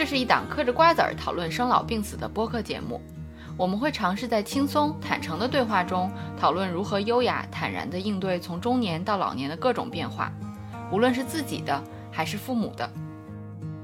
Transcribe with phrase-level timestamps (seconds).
[0.00, 3.02] 这是一档嗑着瓜子儿讨论生老病死的播客节目。
[3.54, 10.32] 我们会尝试在轻松坦诚的对话中，讨论如何优雅坦然地应对从中年到老年的各种变化，
[10.90, 12.90] 无论是自己的还是父母的。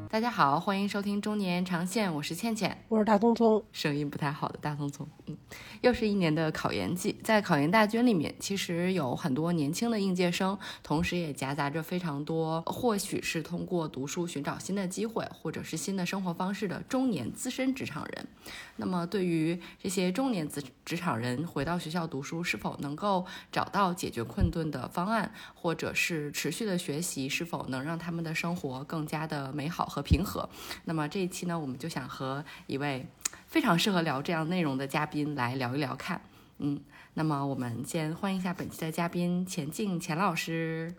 [0.08, 5.06] 大家好，欢迎收听中年长线，我是倩倩，我是大聪聪，声音不太好的大聪聪。
[5.26, 5.36] 嗯，
[5.80, 18.28] 又是一年的考研季，在考研大军里面，其实有很多年轻的应届生，同时也夹杂着非常多，或许是通过读书寻找新的机会，或者是新的生活方式的中年资深职场人。
[18.76, 30.46] 那么，对于这些中年职职场人回到学校读书，是否能够找到解决困顿的方案，或者是持续的学习，是否能让他们的生活更加的美好和平和？
[30.84, 33.06] 那么这一期呢，我们就想和一位
[33.46, 36.20] 非常适合聊这样内容的嘉宾来聊一聊看。
[36.58, 36.78] 嗯，
[37.14, 40.94] 那么我们先欢迎一下本期的嘉宾钱静钱老师。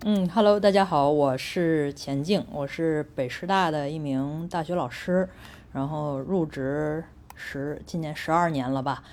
[0.00, 5.28] 嗯，Hello，大家好，我是钱静，我是北师大的一名大学老师，
[5.72, 7.04] 然后入职
[7.36, 9.04] 十今年十二年了吧。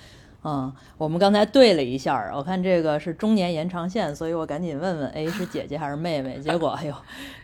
[0.42, 6.38] 嗯，我们刚才对了一下，我看这个是中年延长线，所以我赶紧问问，哎，是姐姐还是妹妹？
[6.38, 6.94] 结果，哎呦，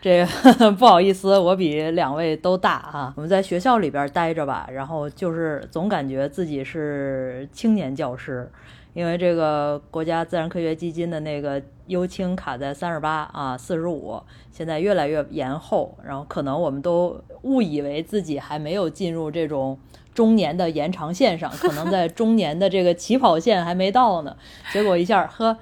[0.01, 0.25] 这
[0.57, 3.13] 个 不好意思，我比两位都大啊。
[3.15, 8.49] 我们在学校里边待着吧，然后就是总感觉自己是青年教师，
[8.95, 19.77] 因为这个国家自然科学基金的那个优青卡在三十八啊，四十五，现在越来越延后，然后可能我们都误以为自己还没有进入这种。
[20.17, 24.35] 中年的延长线上，可能在中年的这个起跑线还没到呢，
[24.73, 25.55] 结果一下呵，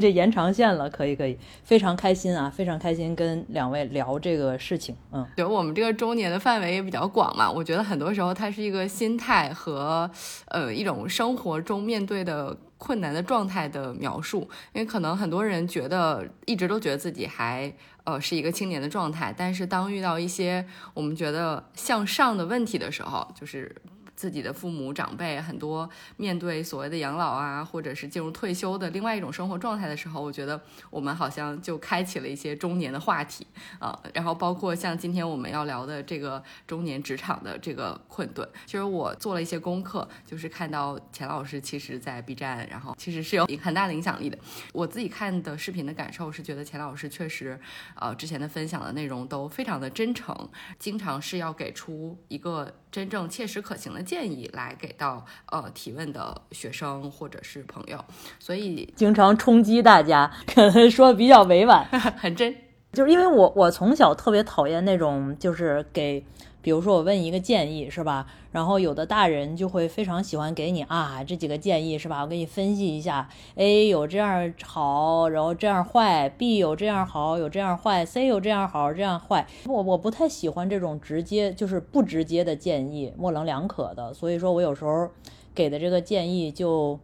[0.00, 10.10] 这延长线了，可以可以，非常开心啊，非常开心跟两位聊这个事情，嗯，对，我们这个中年的范围也比较广嘛，我觉得很多时候它是一个心态和
[10.46, 17.72] 呃一种生活中面对的困难的状态的描述，因为可能很多人觉得一直都觉得自己还
[18.04, 20.64] 呃是一个青年的状态，但是当遇到一些
[20.94, 23.74] 我们觉得向上的问题的时候，就是。
[24.16, 33.46] 自己的父母长辈很多面对所谓的养老啊，或者是进入退休的另外一种生活状态的时候，我觉得我们好像就开启了一些中年的话题
[33.78, 33.96] 啊。
[34.14, 44.38] 然后包括像今天我们要聊的这个中年职场的这个困顿，其实我做了一些功课，就是看到钱老师其实在 B 站，然后其实是有很大的影响力的。
[44.72, 47.60] 我自己看的视频的感受是觉得钱老师确实，
[47.94, 50.48] 呃，之前的分享的内容都非常的真诚，
[50.78, 52.74] 经常是要给出一个。
[52.96, 58.02] 真正切实可行的建议来给到呃提问的学生或者是朋友，
[58.38, 61.84] 所以经常冲击大家，可能说的比较委婉，
[62.16, 62.54] 很真，
[62.92, 66.24] 就是因为我我从小特别讨厌那种就是给。
[66.62, 79.46] 比如说我问一个建议是吧，然后有的大人就会非常喜欢给你啊这几个建议是吧，我给你分析一下，A 有这样好，然后这样坏；B 有这样好，有这样坏；C 有这样好，这样坏。
[79.66, 85.10] 我我不太喜欢这种直接就是不直接的建议，模棱两可的，所以说我有时候
[85.54, 86.98] 给的这个建议就。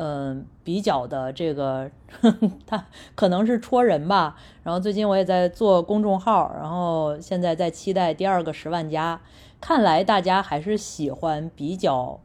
[0.00, 1.90] 嗯，比较的这个，
[2.66, 4.36] 他可能是戳人吧。
[4.62, 9.20] 然后最近我也在做公众号，然后现在在期待第二个十万加。
[9.60, 12.20] 看来大家还是喜欢比较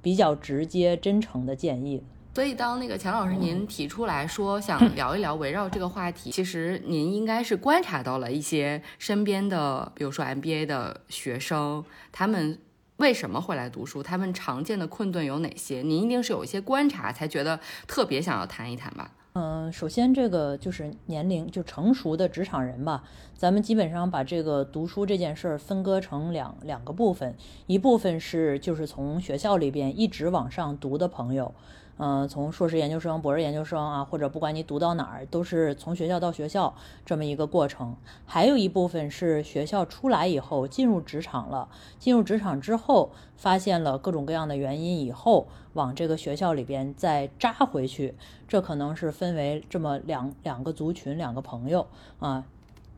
[0.00, 2.02] 比较直接、真诚的建议。
[2.34, 12.58] 所以当那个钱老师您提出来说想聊一聊围绕这个话题， 其实您应该是观察到了一些身边的，比如说 MBA 的学生，他们。
[12.98, 14.00] 为什么会来读书？
[14.00, 15.82] 他们常见的困顿有哪些？
[15.82, 19.10] 您一定是有一些观察，才觉得特别想要谈一谈吧？
[19.32, 23.02] 嗯，首先这个就是年龄就成熟的职场人吧。
[23.42, 27.34] 咱们基本上把这个读书这件事儿分割成两两个部分，
[27.66, 31.52] 一部分是就是从学校里边一直往上读的朋友。
[31.96, 36.72] 嗯，从硕士研究生、博士研究生啊，或者不管你读到哪儿，都是从学校到学校
[37.04, 37.96] 这么一个过程。
[38.24, 48.14] 还有一部分是学校出来以后进入职场了，进入职场之后发现了各种各样的原因以后，往这个学校里边再扎回去。
[48.46, 51.86] 这可能是分为这么两两个族群、两个朋友
[52.20, 52.44] 啊，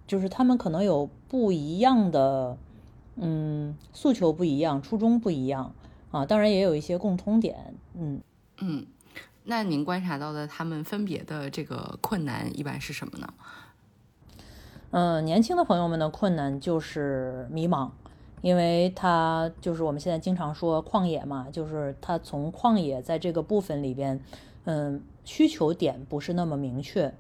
[0.07, 2.57] 就是他们可能有不一样的，
[3.17, 5.75] 嗯，诉求不一样，初衷不一样
[6.11, 8.21] 啊，当然也有一些共通点，嗯。
[8.61, 8.87] 嗯，
[9.43, 13.35] 那您观察到的他们分别的这个困难一般是什么呢？
[14.91, 17.91] 嗯，年轻的朋友们的困难就是迷茫，
[18.43, 24.21] 因为他就是我们现在经常说旷野嘛，就是他从旷野在这个部分里边，
[24.67, 27.13] 嗯，需求点不是那么明确，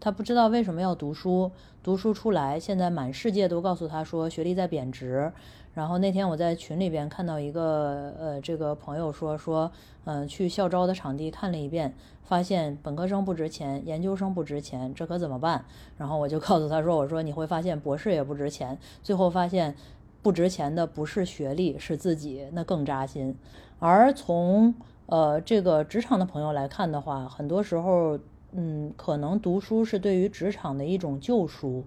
[0.00, 1.50] 他不知道为什么要读书，
[1.82, 5.30] 读书出来，现在满世界都告诉他说学历在贬值。
[5.72, 9.70] 然后那天我在群里边看到一个呃，这个朋友说说，
[10.04, 11.94] 嗯，去校招的场地看了一遍，
[12.24, 15.64] 发现本科生不值钱，研究生不值钱，这可怎么办？
[15.96, 19.76] 然后我就告诉他说，我说你会发现博士也不值钱，最后发现
[20.22, 23.36] 不值钱的不是学历，是自己，那更扎心。
[23.78, 24.74] 而从
[25.06, 28.18] 呃这个职场的朋友来看的话，很多时候，
[28.52, 31.84] 嗯，可能读书是对于职场的一种救赎，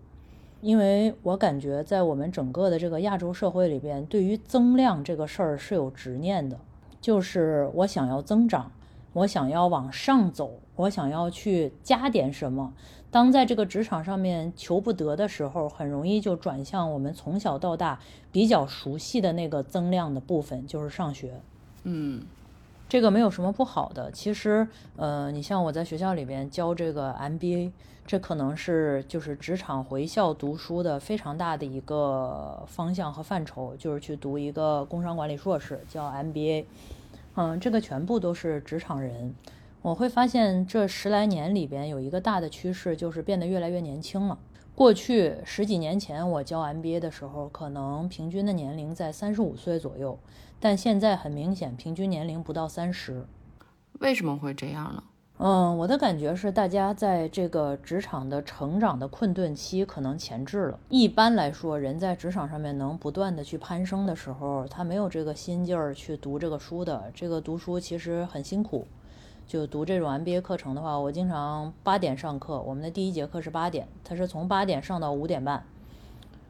[0.62, 6.58] 因为我感觉在我们整个的这个亚洲社会里边，对于增量这个事儿是有执念的，
[7.02, 8.72] 就是我想要增长，
[9.12, 12.74] 我想要往上走，我想要去加点什么。
[13.12, 18.00] 当在这个职场上面求不得的时候，很容易就转向我们从小到大
[18.32, 21.40] 比较熟悉的那个增量的部分，就是上学。
[21.84, 22.24] 嗯，
[22.94, 24.12] 这个没有什么不好的。
[24.12, 24.68] 其实，
[24.98, 27.72] 呃，你像我在学校里边教这个 MBA，
[28.06, 36.66] 这可能是就是职场回校读书的非常大的一个方向和范畴，就是去读一个工商管理硕士，叫 MBA。
[37.34, 39.34] 嗯，这个全部都是职场人。
[39.82, 44.38] 我会发现这十来年里边有一个大的趋势，就是变得越来越年轻了。
[44.76, 50.18] 过去十几年前我教 MBA 的时候，可能平均的年龄在三十五岁左右，
[50.60, 53.26] 但现在很明显，平均年龄不到三十。
[54.00, 55.04] 为什么会这样呢？
[55.38, 60.80] 嗯，我的感觉是，大家在这个职场的成长的困顿期可能前置了。
[60.90, 67.12] 一般来说，人在职场上面能不断的去攀升的时候，他没有这个心劲儿去读这个书的。
[67.14, 68.88] 这个读书其实很辛苦。
[69.46, 75.66] 就读这种 MBA 课程的话，我经常八点上课，我们的第一节课是八点，它是从八点上到五点半，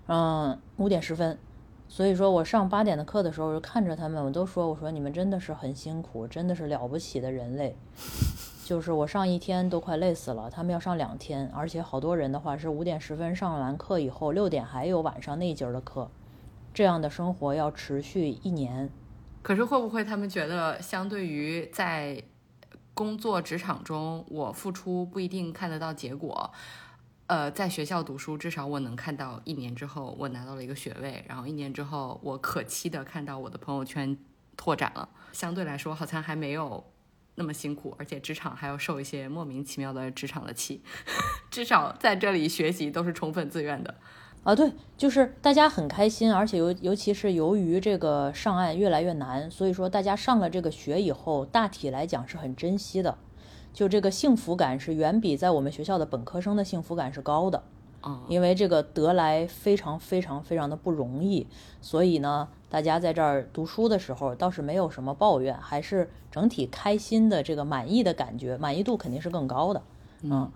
[0.07, 1.38] 嗯，五点十分。
[1.90, 7.75] 所以说我上八点的课的时候，就看着他们，我都说，我说你们真的是很辛苦，真的是了不起的人类。
[8.66, 16.10] 就是我上一天都快累死了，他们要上两天，而且好多人的话是五点十分上完课以后，六点还有晚上那一节的课，
[16.74, 18.89] 这样的生活要持续一年。
[19.42, 22.24] 可是会不会他们觉得，相对于在
[22.94, 26.51] 工作职场中，我付出不一定看得到结果。
[27.28, 34.18] 呃，在学校读书，至少我能看到一年之后我拿到了一个学位，然后一年之后我可期的看到我的朋友圈
[34.56, 35.10] 拓展了。
[35.31, 36.86] 相对来说，好像还没有
[37.36, 40.84] 那么辛苦，而且职场还要受一些莫名其妙的职场的气。
[41.50, 43.96] 至少在这里学习都是充分自愿的。
[44.44, 53.18] 啊，对，就是大家很开心，而且尤尤其是由于这个上岸越来越难，所以说大家上了这个学以后，大体来讲是很珍惜的，
[53.74, 57.63] 就这个幸福感是远比在我们学校的本科生的幸福感是高的，
[58.01, 61.48] 啊，因为这个得来非常非常非常的不容易，
[61.80, 69.81] 所以呢，大家在这儿读书的时候倒是没有什么抱怨，还是整体开心的这个满意的感觉，满意度肯定是更高的，
[70.24, 70.51] 嗯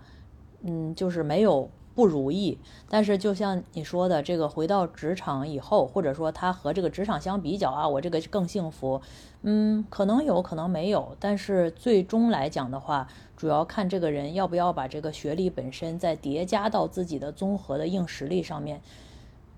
[0.62, 1.70] 嗯，就是没有。
[1.98, 2.56] 不如意，
[2.88, 9.02] 但是就像你说的，这个回到职场以后，或者说他和这个职场相比较啊，我这个更幸福，
[9.42, 18.80] 嗯，可能有可能没有，但是最终来讲的话，主要看这个人要不要把这个学历本身再叠加到自己的综合的硬实力上面，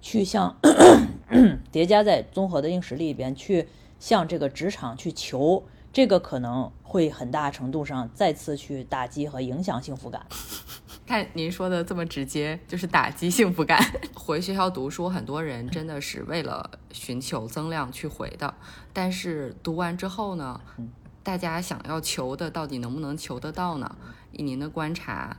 [0.01, 0.57] 去向
[1.71, 10.25] 叠加在综合的硬实力里边去向这个职场去求，这个可能会很大程度上再次去打击和影响幸福感。
[11.11, 13.85] 看您说的这么直接，就是打击幸福感。
[14.15, 18.55] 回学校读书，很多人真的是为了寻求增量去回的。
[18.93, 20.61] 但是读完之后呢，
[21.25, 23.97] 大家想要求的到底能不能求得到呢？
[24.31, 25.37] 以您的观察，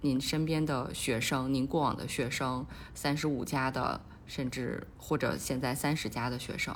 [0.00, 2.64] 您身边的学生，您过往的学生，
[2.94, 6.72] 三十五加的，甚至或者现在三十加的学生，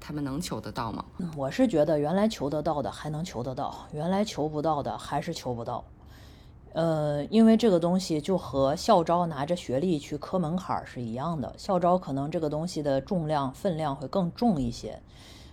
[0.00, 1.04] 他们能求得到吗？
[1.36, 5.84] 我是觉得原来求得到的还能求得到，原来求不到的还是求不到。
[6.74, 15.00] 呃，因为这个东西就和校招拿着学历去磕门槛是一样的，校招可能这个东西的重量分量会更重一些。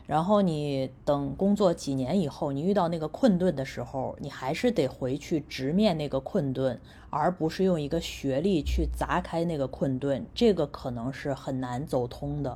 [0.06, 6.80] 然后你等工作几年以后，你遇到那个困顿的时候，你还是得回去直面那个困顿，
[7.10, 12.56] 而不是用一个学历去砸开那个困顿，这个可能是很难走通的。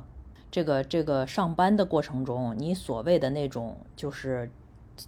[0.50, 4.48] 这个这个上班的过程中，你所谓的那种就是。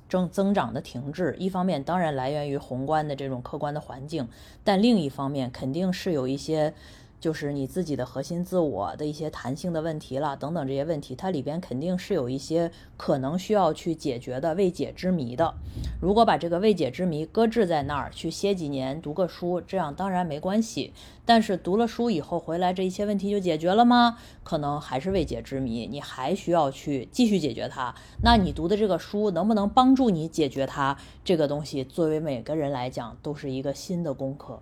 [0.08, 4.28] 增增长的停滞，一方面当然来源于宏观的这种客观的环境，
[4.62, 6.74] 但另一方面肯定是有一些。
[7.22, 15.54] 就是你自己的核心自我的一些弹性的问题了，等等这些问题，它里边肯定是有一些可能需要去解决的未解之谜的。
[16.00, 20.92] 如果把这个未解之谜搁置在那儿，去歇几年读个书，这样当然没关系。
[21.24, 24.18] 但是读了书以后回来，这一些问题就解决了吗？
[24.42, 27.94] 可能还是未解之谜，你还需要去继续解决它。
[28.24, 30.98] 那你读的这个书能不能帮助你解决它？
[31.22, 34.60] 这个东西作为每个人来讲都是一个新的功课。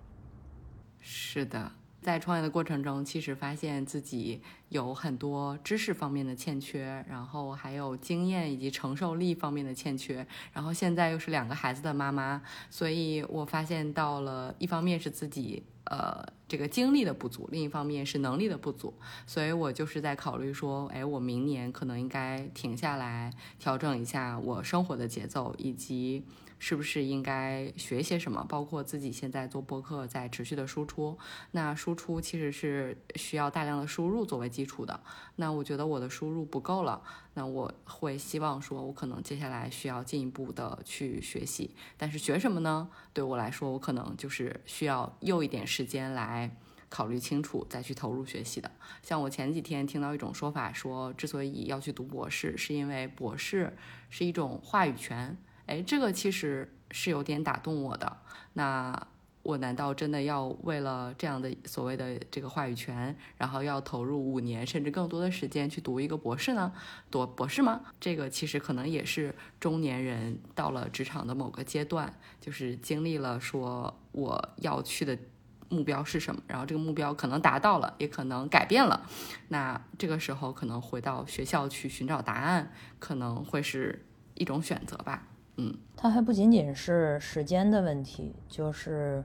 [0.99, 1.71] 是的。
[2.01, 12.41] 在创业的过程中，其实发现自己有很多知识方面的欠缺，然后还有经验以及承受力方面的欠缺，然后现在又是两个孩子的妈妈，
[12.71, 18.93] 所以我发现到了一方面是自己呃这个精力的不足，另一方面是能力的不足，
[19.27, 26.25] 所以我就是在考虑说，哎，我明年可能应该停下来调整一下我生活的节奏以及。
[26.63, 28.45] 是不是应该学些什么？
[28.47, 31.17] 包括自己现在做播客，在持续的输出。
[31.49, 35.01] 那输出其实是需要大量的输入作为基础的。
[35.37, 37.01] 那我觉得我的输入不够了，
[37.33, 41.75] 那我会希望说，我可能接下来需要进一步的去学习。
[41.97, 42.87] 但是学什么呢？
[43.11, 46.55] 对我来说，我可能就是需要又一点时间来
[46.89, 48.69] 考虑清楚，再去投入学习的。
[49.01, 53.75] 像我前几天听到一种说法，说之所以要去读博士，是因为博士
[54.11, 55.35] 是一种话语权。
[55.65, 58.17] 哎，这个其实是有点打动我的。
[58.53, 59.07] 那
[59.43, 66.71] 我难道真的要为了这样的所谓的这个话语权，然后要投入五年甚至更多的时间去读一个博士呢？
[67.09, 67.81] 读博士吗？
[67.99, 75.17] 这个其实可能也是中年人到了职场的某个阶段，就是经历了说我要去的
[75.69, 79.09] 目标是什么，然后这个目标可能达到了，也可能改变了。
[79.47, 85.27] 那这个时候可能回到学校去寻找答案，可能会是一种选择吧。
[85.57, 89.23] 嗯，它还不仅仅是时间的问题，就是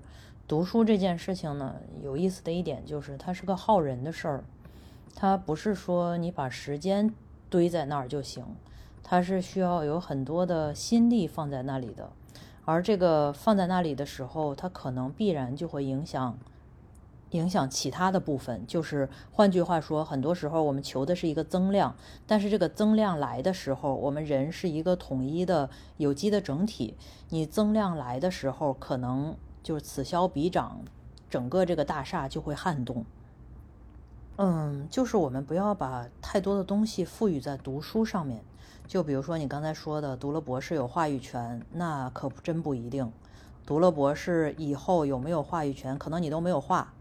[0.48, 4.44] 读书这件事情呢，有意思的一点就是它是个耗人的事儿，
[5.14, 7.12] 它不是说你把时间
[7.48, 8.44] 堆在那儿就行，
[9.02, 12.10] 它是需要有很多的心力放在那里的，
[12.64, 16.36] 而这个放在那里的时候，它可能必然就会影响。
[17.36, 21.94] 影响其他的部分，就是换句话说，很多时候我们求的是一个增量，
[22.26, 26.96] 但是这个增量来的时候，我们人是一个统一的有机的整体。
[27.28, 30.80] 你增量来的时候，可能就是此消彼长，
[31.28, 33.04] 整个这个大厦就会撼动。
[34.38, 38.42] 嗯，就是我们不要把太多的东西赋予在读书上面。
[38.86, 43.10] 就比如说你刚才说的，读了博士有话语权，那可真不一定。
[43.64, 46.92] 读了博士以后有没有话语权，可能你都没有话。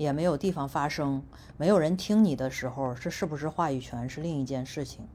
[0.00, 1.22] 也没有地方发声，
[1.58, 5.06] 没有人听你的时候，这是不是话语权是另一件事情。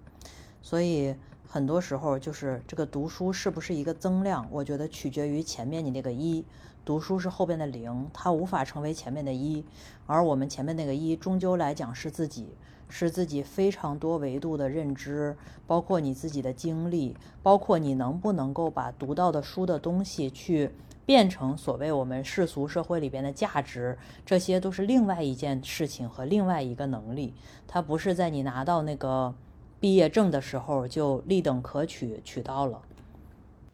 [0.62, 1.16] 所以
[1.48, 6.46] 很多时候就是这个读书是不是一个增量，我觉得取决于前面你那个一，
[6.86, 9.66] 读书是后边的零，它无法成为前面的一。
[10.06, 12.50] 而我们前面那个一，终究来讲是自己，
[12.88, 20.70] 是自己非常多维度的认知，包括你自己的经历，包括你能不能够把读到的书的东西去。
[21.06, 27.34] 变成所谓我们世俗社会里边的价值，这些都是另外一件事情和另外一个能力，
[27.68, 29.36] 它不是在你拿到那个
[29.80, 32.82] 毕业证的时候就立等可取取到了。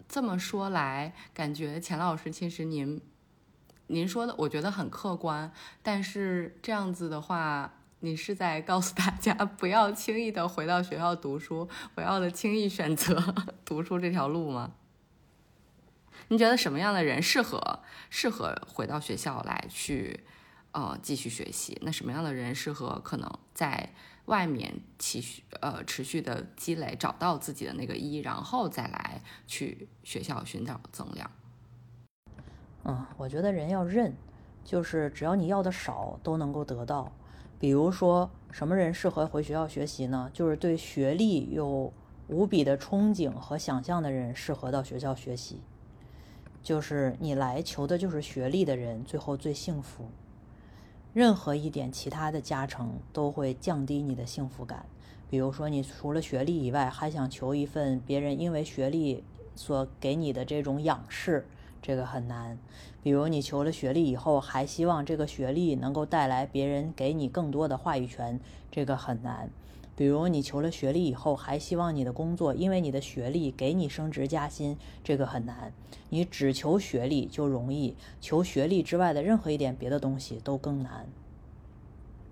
[0.09, 2.99] 这么说来，感觉钱老师其实您
[3.87, 5.49] 您说的我觉得很客观，
[5.81, 13.23] 但是这样子的话，你是在告诉大家不要轻易的回到学校读书，不要的轻易选择
[13.63, 14.73] 读书这条路吗？
[16.31, 20.23] 你觉得什么样的人适合适合回到学校来去，
[20.71, 21.77] 呃，继续学习？
[21.81, 23.89] 那什么样的人适合可能在
[24.27, 31.29] 外面持续呃持续的积累，找到自己的那个一，然后再来去学校寻找增量？
[32.85, 34.15] 嗯，我觉得人要认，
[34.63, 37.11] 就是只要你要的少，都能够得到。
[37.59, 40.31] 比如说，什么人适合回学校学习呢？
[40.33, 41.91] 就是对学历有
[42.27, 45.59] 无比的憧憬和想象的人，适合到学校学习。
[46.63, 50.05] 就是你来求的就是学历的人，最后最幸福。
[51.13, 54.85] 任何一点其他的加成都会降低你的幸福感。
[55.29, 59.23] 比如说，你除了学历以外，还想求一份别人因为学历
[59.55, 61.45] 所给你的这种仰视，
[61.81, 62.57] 这个很难。
[63.01, 68.39] 比如你求了学历以后，还希望这个学历能够带来别人给你更多的话语权，
[68.69, 69.49] 这个很难。
[70.01, 75.71] 比如你求了学历以后，还希望你的工作因为你的学历给你升职加薪，这个很难。
[76.09, 81.05] 你只求学历就容易，求学历之外的任何一点别的东西都更难。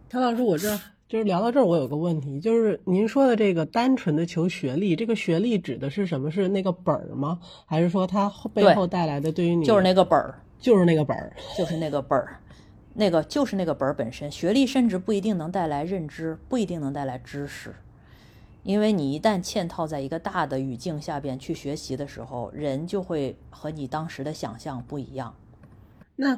[0.09, 0.75] 陈老师，我这
[1.07, 6.31] 就是聊到这儿，我有个问题，就是您说的这个单纯的求学历，这个学历指的是什么？
[6.31, 7.39] 是那个本儿吗？
[7.67, 12.35] 还是说它背后带来的对于你就是那个本儿，就是那个本儿，就是那个本儿。
[12.95, 17.73] 那个就是那个本本身，学历甚至不一定能带来认知，不一定能带来知识，
[18.63, 25.33] 因为你一旦嵌套在一个大的语境下边去学习的时候，人就会和你当时的想象不一样。
[26.17, 26.37] 那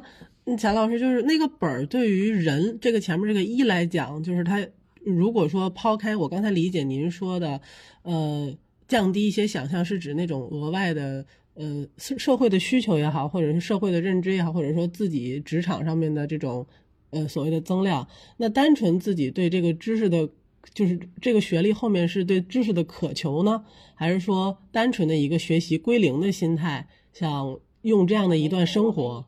[0.56, 4.64] 钱老师就是那个本儿，对于人这个前面这个一来讲，就是他
[5.04, 7.60] 如果说抛开我刚才理解您说的，
[8.02, 8.54] 呃，
[8.86, 11.24] 降低一些想象，是指那种额外的。
[11.54, 16.66] 呃，社社会的需求也好，或者是社会的认知也好，或者说自己职场上面的这种
[17.10, 18.08] 呃所谓的增量。
[18.38, 20.28] 那单纯自己对这个知识的，
[20.72, 29.26] 就是这个学历后面是对知识的渴求呢，还是说单纯的一个学习归零的心态，想用这样的一段生活，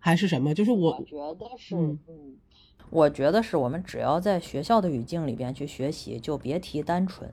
[0.00, 0.52] 还是什么？
[0.52, 2.00] 就是我我觉得是，嗯，
[2.90, 7.32] 我觉得是我们只要在学校的语境里边去学习，就别提单纯，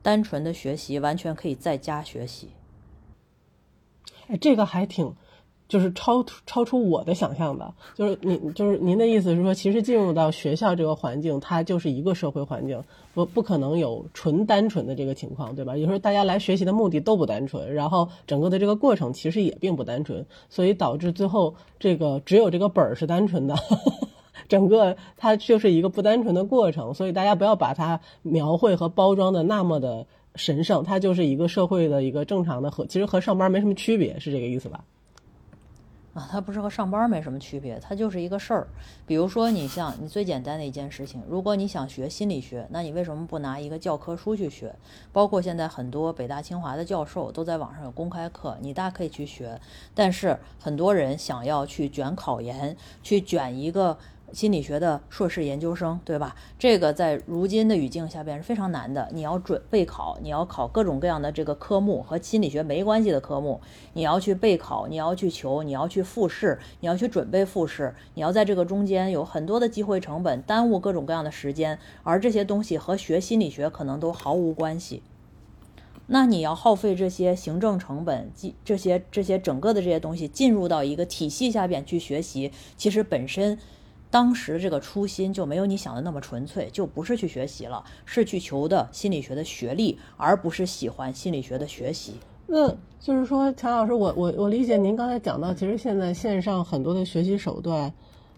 [0.00, 2.48] 单纯的学习完全可以在家学习。
[4.40, 5.12] 这个还挺，
[5.68, 7.72] 就是超超出我的想象的。
[7.94, 12.82] 就是您，就是您的意思是说，其实进入到学校这个环境，它就是一个社会环境，
[13.14, 15.76] 不不可能有纯单纯的这个情况，对吧？
[15.76, 23.54] 有时候大家来学习的目的都不单纯，然后整个的这个过程其实也并不单纯，所以导致最后这个只有这个本儿是单纯的，
[24.48, 26.94] 整个它就是一个不单纯的过程。
[26.94, 30.06] 所以大家不要把它描绘和包装的那么的。
[30.34, 34.84] 神圣，它就是一个社会的一个正常的和，其实和上班没什么区别，是这个意思吧？
[36.14, 38.68] 啊，它不是和上班没什么区别，它就是一个事儿。
[39.06, 44.74] 比如说，你像你最简单的一件事情，如果你想学心理学，那你为什么不拿一个教科书去学？
[45.10, 49.58] 包括现在很多北大清华的教授都在网上有公开课，你大可以去学。
[49.94, 53.96] 但是很多人想要去卷考研，去卷一个。
[54.32, 56.34] 心理学的硕士研究生，对吧？
[56.58, 59.08] 这个在如今的语境下边是非常难的。
[59.12, 63.60] 你要准备考，你要考各种各样的这个科目和心理学没关系的科目，
[63.92, 75.02] 你要去备考，你要去求，你要去复试，你要去准备复试，你要在这个中间有很多的机会成本，耽误各种各样的时间，而这些东西和学心理学可能都毫无关系。
[76.06, 83.58] 那你要耗费这些行政成本，这这些这些整个的这些东西进入到一个体系下边去学习，其实本身。
[84.12, 92.12] 当时这个初心就没有你想的那么纯粹，就不是去学习了，是去求的心理学的学历，而不是喜欢心理学的学习。
[92.46, 92.68] 那
[93.00, 97.90] 就是说，乔老师，我我我理解您刚才讲到，其实现在线上很多的学习手段，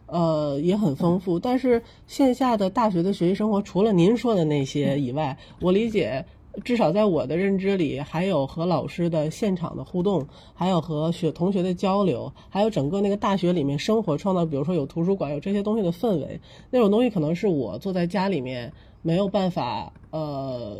[0.06, 6.24] 呃，也很丰富，但是线下的大学的学习生活，除了您说的那些以外，我理解。
[6.62, 20.76] 至少在我的认知里，还有和老师的现场的互动，还有和学同学的交流，还有整个那个大学里面生活创造，比如说有图书馆，有这些东西的氛围，那种东西可能是我坐在家里面没有办法呃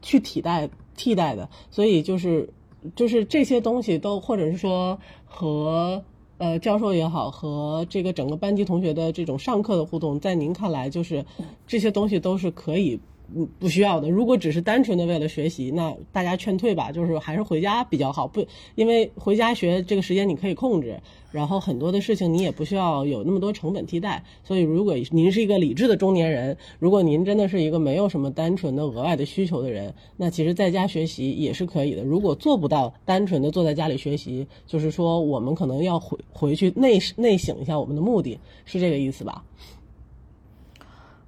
[0.00, 1.50] 去替代替代的。
[1.70, 2.48] 所以就是
[2.96, 6.02] 就是这些东西都，或者是说和
[6.38, 11.26] 呃教授也好，和这个整个班级同学的这种上课的互动，在您看来，就是
[11.66, 12.98] 这些东西都是可以。
[13.34, 14.08] 不不需要的。
[14.08, 18.26] 如果只是单纯的为了学习，那大家劝退吧，就是还是回家比较好。
[18.26, 21.00] 不，因为回家学这个时间你可以控制，
[21.32, 24.22] 然后很多的事情你也不需要有那么多成本替代。
[24.44, 32.04] 所以，如果您是一个理智的中年人，如果您真的是一个没有什么单纯的额外的需求的人，那其实在家学习也是可以的。
[32.04, 39.44] 如果做不到单纯的坐在家里学习，就是说我们可能要回回去内内省一下我们的目的，是这个意思吧？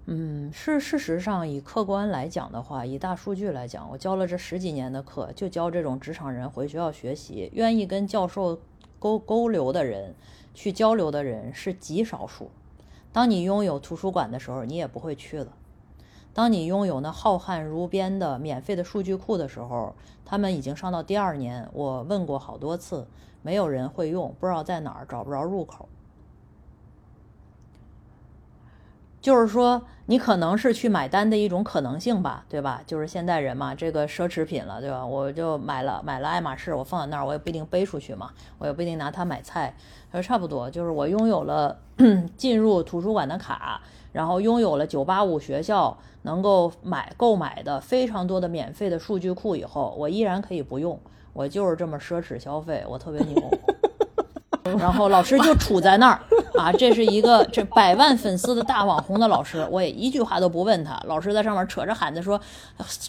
[0.09, 8.61] 嗯，是事实上，以客观来讲的话，以大数据来讲，我教了这十几年的课，就教这种职场人回学校学习，愿意跟教授
[9.01, 10.15] 沟沟流的人，
[10.55, 12.53] 去交流的人是极少数。
[13.13, 15.51] 当你拥有图书馆的时候，你也不会去了；
[16.33, 19.93] 当你拥有那浩瀚如边的免费的数据库的时候，
[20.25, 21.69] 他们已经上到第二年。
[21.73, 23.09] 我问过好多次，
[23.43, 25.89] 没有人会用，不知道在哪儿，找不着入口。
[29.27, 32.81] 就是说，你可能是去买单的一种可能性吧，对吧？
[32.87, 35.05] 就是现代人嘛，这个奢侈品了，对吧？
[35.05, 39.75] 我就买了买了爱马仕，我放在那儿，我也不一定背出去嘛，我也不一定拿它买菜。
[40.13, 41.77] 他说差不多，就是我拥有了
[42.39, 43.81] 进入图书馆的卡，
[44.13, 50.97] 然后拥有了九八五学校能够买购买的非常多的免费的数据库以后，我依然可以不用，
[51.33, 53.35] 我就是这么奢侈消费，我特别牛。
[54.79, 56.21] 然后老师就杵在那儿
[56.55, 61.01] 啊，这是一个这百万粉丝的大网红的老师，我也一句话都不问他。
[61.07, 62.41] 老师在上面扯着喊着说，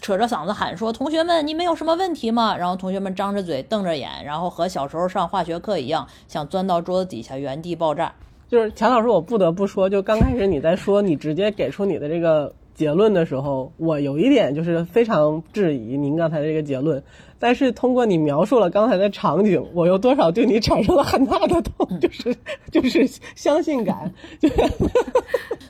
[0.01, 8.13] 扯着嗓子喊说：“同学们，你们有什么问题吗？”然后同学们张着嘴瞪着眼，然后和小时候上化学课一样，想钻到桌子底下原地爆炸。
[8.49, 17.03] 就是钱老师，我不得不说，就刚开始你在说你直接给出你的这个结论的时候，我有一点就是非常质疑您刚才这个结论。
[17.39, 22.35] 但是通过你描述了刚才的场景，我又多少对你产生了很大的动，就是
[22.71, 24.13] 就是相信感。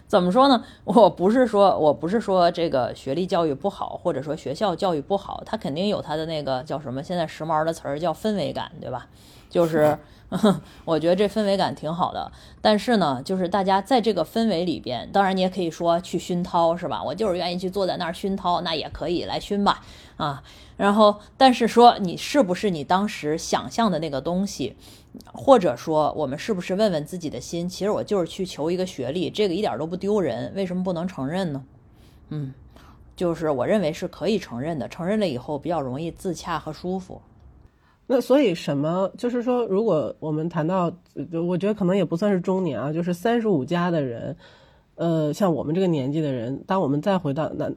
[0.08, 0.64] 怎么说呢？
[0.86, 7.04] 我不是说我不是说这个学历教育不好，或者说学校教育不好，它肯定有它的那个叫什么？
[7.04, 9.08] 现在时髦的词儿叫氛围感，对吧？
[9.50, 9.98] 就是
[10.84, 12.30] 我觉得这氛围感挺好的。
[12.62, 17.02] 但是呢，就是大家在这个氛围里边，当然你也可以说去熏陶，是吧？
[17.04, 19.82] 我就是愿意去坐在那儿熏陶，那也可以来熏吧，
[20.18, 20.44] 啊。
[20.76, 24.76] 然后，但是说你是不是你当时想象的那个东西，
[25.34, 27.68] 或者说我们是不是问问自己的心？
[27.68, 31.64] 其实我就是去求一个学历，这个一点都不丢人，为什么不能承认呢？
[32.30, 32.54] 嗯，
[33.16, 37.22] 就是我认为是可以承认的，承认了以后比较容易自洽和舒服。
[38.06, 39.12] 那所以什么？
[39.18, 40.92] 就是说，如果我们谈到，
[41.48, 44.38] 我觉得可能也不算是中年啊，就是三十五加的人，
[44.96, 47.70] 呃，像我们这个年纪的人，当我们再回到那，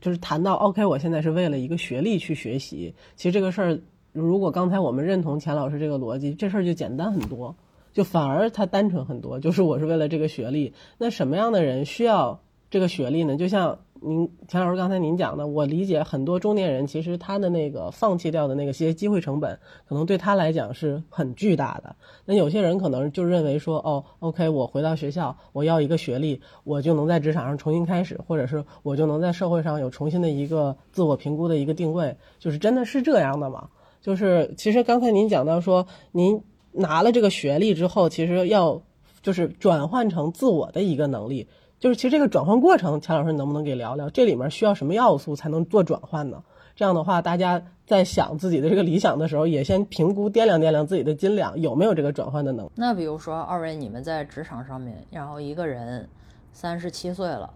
[0.00, 2.94] 就是谈到 OK，我现在是为了一个学历去学习。
[3.16, 3.80] 其实这个事儿，
[4.12, 7.54] 如果刚才我们认同钱老师这个逻辑，这事儿就简单很多，
[7.92, 9.40] 就反而它单纯很多。
[9.40, 13.36] 就是我是为了这个学历，那什么样的人需要这个学历呢？
[13.36, 13.78] 就像。
[14.06, 21.96] 您钱老师刚才您讲的，我理解很多中年人其实他的那个放弃掉的那个些机会成本，可能对他来讲是很巨大的。
[22.26, 33.70] 那有些人可能就认为说，哦，OK，我回到学校，我要一个学历，我就能在职场上重新开始，或者是我就能在社会上有重新的一个自我评估的一个定位，就是真的是这样的吗？
[34.02, 38.82] 就是其实刚才您讲到说，您拿了这个学历之后，其实要
[39.22, 41.48] 就是转换成自我的一个能力。
[41.84, 44.08] 就是其实这个转换过程，钱老师你能不能给聊聊？
[44.08, 46.42] 这里面需要什么要素才能做转换呢？
[46.74, 52.70] 这样的话，大家在想自己的这个理想的时候，也先评估掂量掂量自己的斤两，有没有这个转换的能力。
[52.76, 56.08] 那比如说，二位你们在职场上面，然后一个人
[56.54, 57.52] 三十七岁了，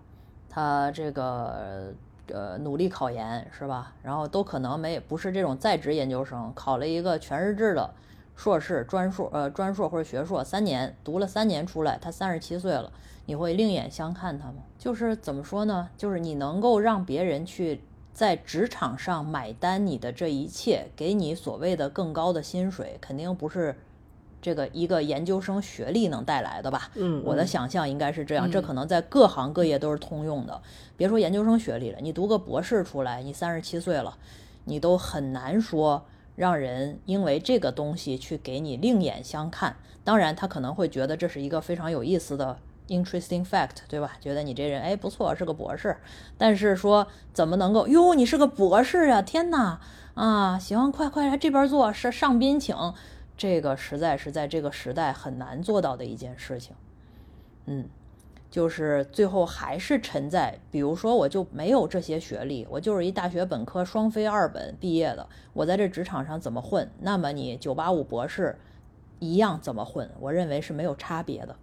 [0.51, 1.95] 他这个
[2.31, 3.95] 呃努力考研是吧？
[4.03, 7.89] 然后都可能没不是这种在职研究生，考了一个全日制的
[8.37, 12.93] 硕士、专硕呃专硕或者学硕三年，读了三年出来，他三十七岁了。
[13.29, 14.63] 你会另眼相看他吗？
[14.79, 15.91] 就是怎么说呢？
[15.99, 17.83] 就是你能够让别人去
[18.15, 23.77] 在职场上买单你的这一切，给你所谓的更高的薪水，肯定不是
[24.41, 26.91] 这个一个研究生学历能带来的吧？
[26.95, 28.51] 嗯，我的想象应该是这样。
[28.51, 30.63] 这可能在各行各业都是通用的。
[30.97, 34.17] 别说研究生学历了，你读个博士出来，你三十七岁了，
[34.65, 39.77] 你都很难说让人因为这个东西去给你另眼相看。
[40.03, 42.59] 当然，他可能会觉得这是一个非常有意思的。
[42.89, 44.13] Interesting fact，对吧？
[44.19, 45.97] 觉得你这人哎不错，是个博士。
[46.39, 48.15] 但是说怎么能够哟？
[48.15, 49.21] 你是个博士啊！
[49.21, 49.79] 天哪
[50.15, 50.59] 啊！
[50.59, 52.75] 行，快快来这边坐，上上宾请。
[53.37, 56.75] 这个实在是在这个时代很难做到的一件事情。
[57.67, 57.89] 嗯，
[58.51, 66.91] 就是最后还是沉在，比如说我就没有这些学历，我就是一大学本科双非二本毕业的，我在这职场上怎么混？
[67.01, 68.59] 那么你九八五博士
[69.19, 70.11] 一样怎么混？
[70.19, 71.55] 我认为是没有差别的。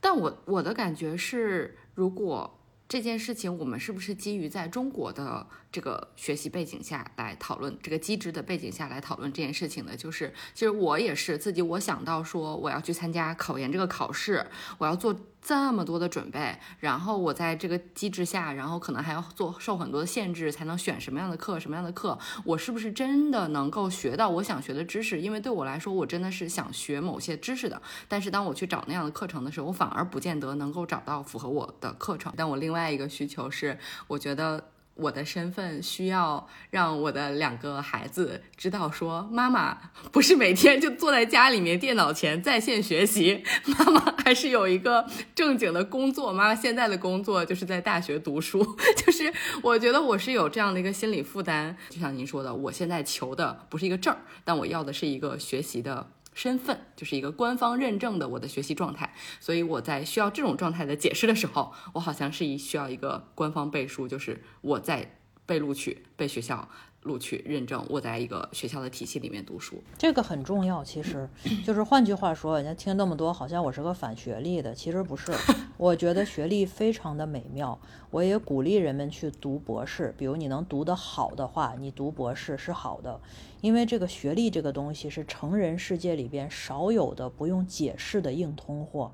[0.00, 2.58] 但我我的感觉是，如果
[2.88, 14.46] 这件事情我们是不是基于在中国的这个学习背景下来讨论，这个机制的背景下来讨论这件事情呢，就是其实我也是自己，我想到说我要去参加考研这个考试，
[14.78, 15.14] 我要做。
[15.42, 25.20] 这么多的准备，然后我在这个机制下，然后可能还要做受很多的限制，才能选什么样的课，什么样的课，我是不是真的能够学到我想学的知识？
[25.20, 27.80] 因为对我来说，我真的是想学某些知识的。
[28.06, 32.32] 但是当我去找那样的课程的时候，我反而不见得能够找到符合我的课程。
[32.36, 34.70] 但我另外一个需求是，我觉得。
[34.94, 39.78] 我的身份需要让我的两个孩子知道，说妈妈
[40.12, 43.42] 不是每天就坐在家里面电脑前在线学习，
[43.78, 46.32] 妈妈还是有一个正经的工作。
[46.32, 48.62] 妈妈现在的工作就是在大学读书，
[48.94, 51.76] 就是我觉得我是有这样的一个心理负担。
[51.88, 56.06] 就像您说的，我现在求的不是一个证儿，但我要的是一个学习的。
[56.40, 66.70] 身份就是一个官方认证的我的学习状态，所以我在需要这种状态的解释的时候，我好像是一需要一个官方背书，就是我在被录取、被学校。
[67.02, 70.84] 录取认证，我在一个学校的体系里面读书，这个很重要。
[70.84, 71.26] 其实，
[71.64, 75.32] 就是换句话说，人家听那么多，好像我是个反学历的，其实不是。
[75.78, 77.78] 我觉得学历非常的美妙，
[78.10, 80.14] 我也鼓励人们去读博士。
[80.18, 83.18] 比如你能读得好的话，你读博士是好的，
[83.62, 89.12] 因为这个学历这个东西是成人世界里边少有的不用解释的硬通货。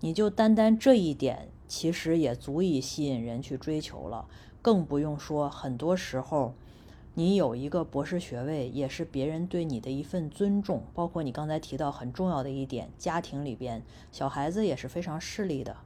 [0.00, 4.24] 你就单单这一点，其实也足以吸引人去追求了，
[4.62, 6.54] 更不用说很多时候。
[7.20, 10.82] 你有一个博士学位，也是别人对你的一份尊重。
[10.94, 15.76] 包括你刚才提到很重要的一点，家庭里边小孩子也是非常势利的，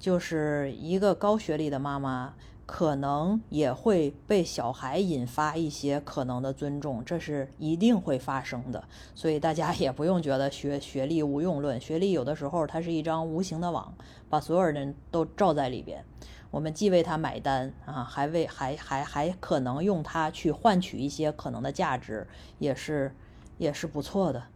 [0.00, 2.34] 就是一个高学历的妈妈，
[2.66, 8.82] 可能也会被小孩引发一些可能的尊重，这是一定会发生的。
[9.14, 13.94] 所以大家也不用觉得学学历无用论，学历有的时候它是一张无形的网，
[14.28, 16.04] 把所有人都罩在里边。
[16.50, 22.26] 我们既为他买单啊，还为还还还可能用它去换取一些可能的价值，
[22.58, 23.14] 也是
[23.58, 24.46] 也是不错的。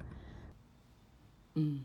[1.55, 1.85] 嗯。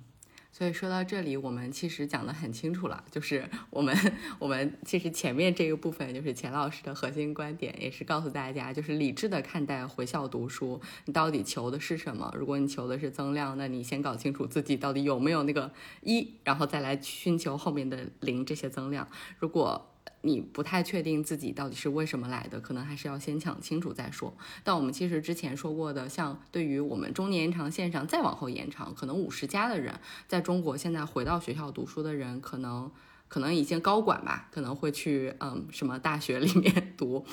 [0.50, 3.96] 所以说到这里，我们其实讲得很清楚了，就是我们
[4.40, 12.34] 我们其实前面这个部分就是钱老师的核心观点，也是告诉大家，就是理智的看待回校读书，你到底求的是什么？
[12.36, 19.08] 如果你求的是增量，那你先搞清楚自己到底有没有那个一，然后再来寻求后面的零这些增量。
[19.38, 24.36] 如果你不太确定自己到底是为什么来的，可能还是要先讲清楚再说。
[24.64, 32.92] 但我们其实之前说过的，像对于我们中年延长线上再往后延长，可能五十加的人，在中国现在回到学校读书的人，可能
[33.28, 37.24] 可能已经高管吧，可能会去嗯什么大学里面 读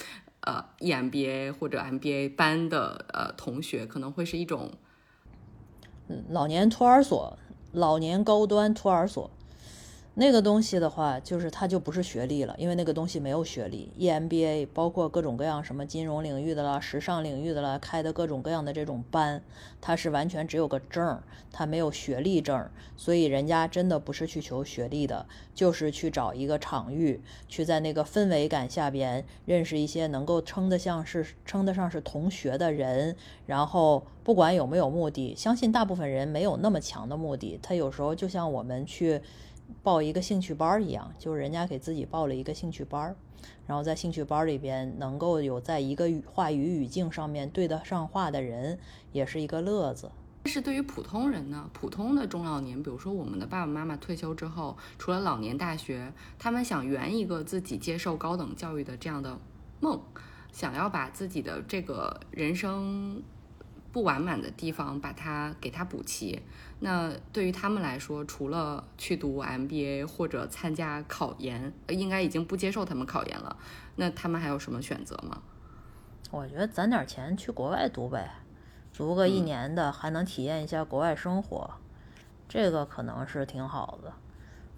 [0.40, 4.70] 呃 EMBA 或者 MBA 班的呃同学，可能会是一种
[6.28, 7.38] 老年托儿所、
[7.72, 9.30] 老年高端托儿所。
[10.16, 13.90] 那个东西的话，就是它就不是学历了，因为那个东西没有学历。
[13.98, 19.42] EMBA 包括各种各样什么金融领域的啦、时尚领域的啦，开的各种各样的这种班，
[19.80, 39.20] 它是完全只有个证儿，它没有学历证儿，所以人家真的不是去求学历的，就是去找一个场域，去在那个氛围感下边认识一些能够称得上是称得上是同学的人，然后不管有没有目的，相信大部分人没有那么强的目的，他有时候就像我们去。
[39.82, 43.16] 报一个兴趣班儿一样，就是人家给自己报了一个兴趣班儿，
[43.66, 48.78] 然后在兴趣班里边能够有在一个话语语境上面对得上话的人，
[49.12, 50.10] 也是一个乐子。
[50.44, 59.38] 但是对于普通人呢，普通的中老年，比如说我们的爸爸妈妈退休之后，除了老年大学，他们想圆一个自己接受高等教育的这样的
[59.80, 60.00] 梦，
[60.52, 63.22] 想要把自己的这个人生。
[63.92, 66.42] 不完满的地方，把它给它补齐。
[66.84, 73.56] 那对于他们来说，除了去读 MBA 或者参加考研，应该已经不接受他们考研了。
[73.96, 75.40] 那他们还有什么选择吗？
[76.30, 78.30] 我觉得攒点钱去国外读呗，
[78.92, 81.70] 读个一年的，还能体验一下国外生活，
[82.46, 84.12] 这个可能是挺好的。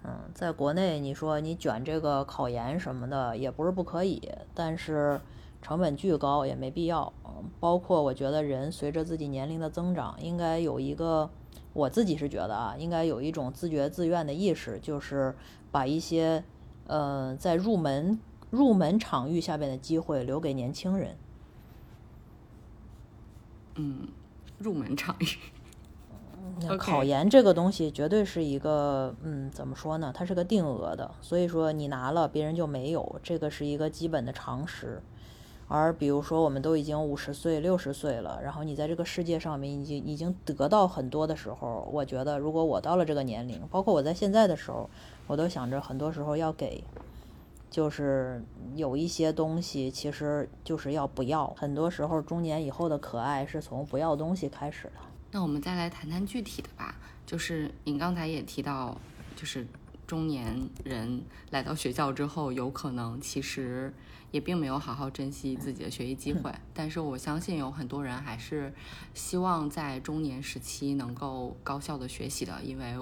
[0.05, 5.19] 嗯，在国内你说你卷这个考研什么的也不是不可以，但是。
[5.59, 7.11] 成本巨高也没必要，
[7.59, 11.29] 包括我觉得人随着自己年龄的增长，应该有一个，
[11.77, 15.35] 我自己是觉得啊，应该有一种自觉自愿的意识，就是
[15.71, 16.43] 把一些，
[16.87, 21.15] 呃，在入门入门场域下边的机会留给年轻人。
[23.75, 24.07] 嗯，
[24.57, 25.37] 入门场域。
[26.79, 30.11] 考研这个东西绝对是一个，嗯，怎么说呢？
[30.11, 34.99] 它是个定额的，所以说你拿了别人就没有，这个是一个基本的常识。
[35.69, 44.89] 而比如说，我们都已经五十岁、六十岁了，然后你在这个世界上面已经已经得到很多的时候，我觉得如果我到了这个年龄，包括我在现在的时候，
[45.27, 46.81] 我都想着很多时候要给，
[47.69, 48.41] 就是
[48.75, 51.47] 有一些东西其实就是要不要。
[51.57, 54.93] 很多时候，中年以后的可爱是从不要东西开始的。
[55.31, 58.97] 那我们再来谈谈具体的吧，就是您刚才也提到，
[59.35, 59.67] 就是
[60.07, 63.93] 中年人来到学校之后，有可能其实。
[64.29, 68.73] 也并没有好好珍惜自己的学习机会，但是我相信有很多人还是
[69.13, 72.93] 希望在中年时期能够高效的学习的，因为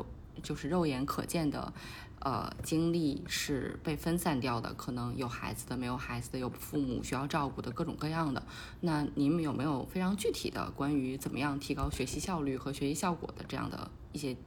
[0.44, 1.74] 就是肉眼可见的，
[2.20, 8.46] 呃，精力是被分散掉的，可能有孩子的，没有孩子的，有父母需要照顾的，各种各样的。
[8.82, 14.38] 那你们有没有非常具体的关于怎么样提高学习效率和学习效果的这样的一些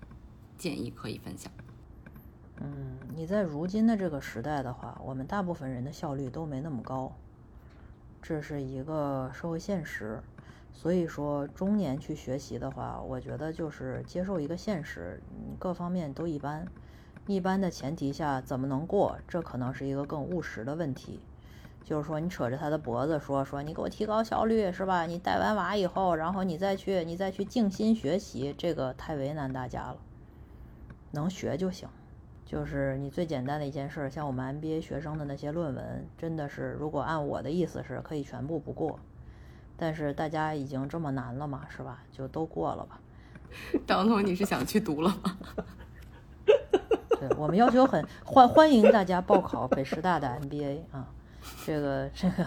[0.56, 1.50] 建议可以分享？
[2.60, 7.12] 嗯，你在如今的这个时代的话，我们大部分人的效率都没那么高，
[8.20, 10.20] 这是一个社会现实。
[10.72, 15.20] 所以说，中年去学习的话，我觉得就是接受一个现实，
[15.58, 16.66] 各方面都一般。
[17.26, 19.18] 一般的前提下，怎么能过？
[19.28, 21.20] 这可能是一个更务实的问题。
[21.84, 25.06] 就是说，你扯着他的脖子说说，你给我提高效率是吧？
[25.06, 29.98] 你带完娃以后，然后你再去，你再去静心学习，这个太为难大家了。
[31.12, 31.88] 能学就行。
[32.50, 38.98] 就是你最简单的一件事，像我们 MBA 学生的那些论文，真的是如果按我的意思是可以全部不过，
[39.76, 42.02] 但是大家已经这么难了嘛，是吧？
[42.10, 42.98] 就都过了吧。
[43.86, 45.36] 当头你是想去读了吗？
[47.20, 51.06] 对我们要求很欢欢迎大家报考北师大的 MBA 啊，
[51.66, 52.46] 这个这个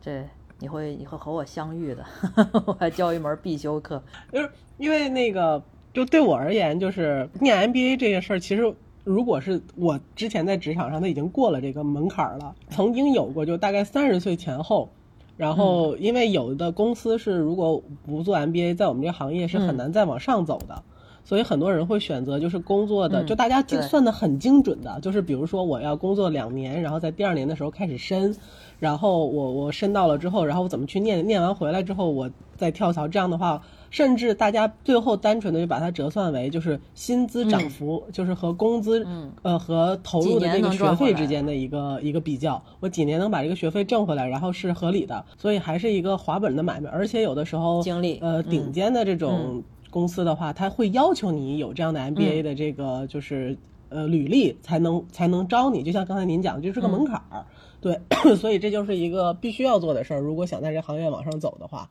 [0.00, 0.24] 这
[0.60, 2.06] 你会你会和我相遇的，
[2.64, 4.00] 我还教一门必修课，
[4.30, 5.60] 就是因为那个
[5.92, 8.72] 就对我而言，就是念 MBA 这件事儿，其实。
[9.04, 12.54] 如果是我之前在职场上，他已经过了这个门槛了。
[12.70, 14.88] 曾经有过，就大概三十岁前后，
[15.36, 20.82] 然后因为有的公司是如果不做 MBA，在我们这个行业是很难再往上走的，
[21.24, 28.34] 所以很多人会选择就是工作的，嗯就大家计算的很精准的，就是比如说我要工作两年，然后在第二年的时候开始申，
[28.78, 33.62] 然后我我申到了之后，然后我怎么去念，念完回来之后我再跳槽，这样的话，
[33.92, 39.06] 甚至大家最后单纯的就把它折算为就是薪资涨幅，就是和工资、
[39.42, 48.50] 呃和投入的嗯几年这个学费之间的一个一个比较，我几年能把这个学费挣回来，然后是合理的，所以还是一个划本的买卖，而且有的时候经历呃嗯。
[48.50, 52.14] 顶尖的这种公司的话，它会要求你有这样的嗯。
[52.14, 53.56] MBA 的这个就是。
[53.94, 57.44] 呃，履历才能才能招你，就像刚才您讲，就是个门槛儿，
[57.78, 58.00] 对，
[58.40, 60.20] 所以这就是一个必须要做的事儿。
[60.20, 61.90] 如果想在这行业往上走的话，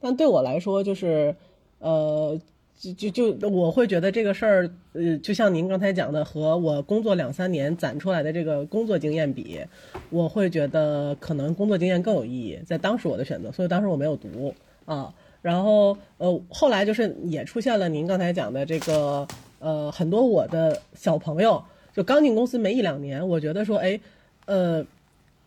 [0.00, 1.34] 但对我来说，就是
[1.78, 2.38] 呃，
[2.78, 9.60] 就就就我会觉得这个事儿，呃，就像您刚才讲的，和我工作两三年攒出来的这个工作经验比，
[10.08, 14.54] 我会觉得可能工作经验更有意义，在当时我的选择，所以当时我没有读
[14.86, 15.12] 啊。
[15.42, 19.26] 然后呃，后来就是也出现了您刚才讲的这个
[19.58, 21.62] 呃，很多我的小朋友
[21.94, 23.98] 就刚进公司没一两年，我觉得说，哎，
[24.44, 24.84] 呃，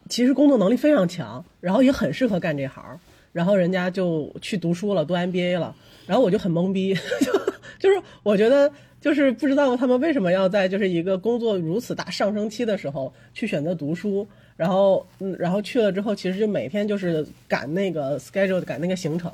[0.09, 2.99] 其实工作能力非常强，然后也很适合干这行，
[3.33, 5.75] 然后人家就去读书了，读 MBA 了，
[6.07, 7.33] 然后我就很懵逼， 就
[7.77, 19.29] 就是我觉得就是不知道他们为什么要在就是一个工作如此大上升期的时候去选择读书，然后嗯，然后去了之后，其实就每天就是赶那个 schedule，赶那个行程，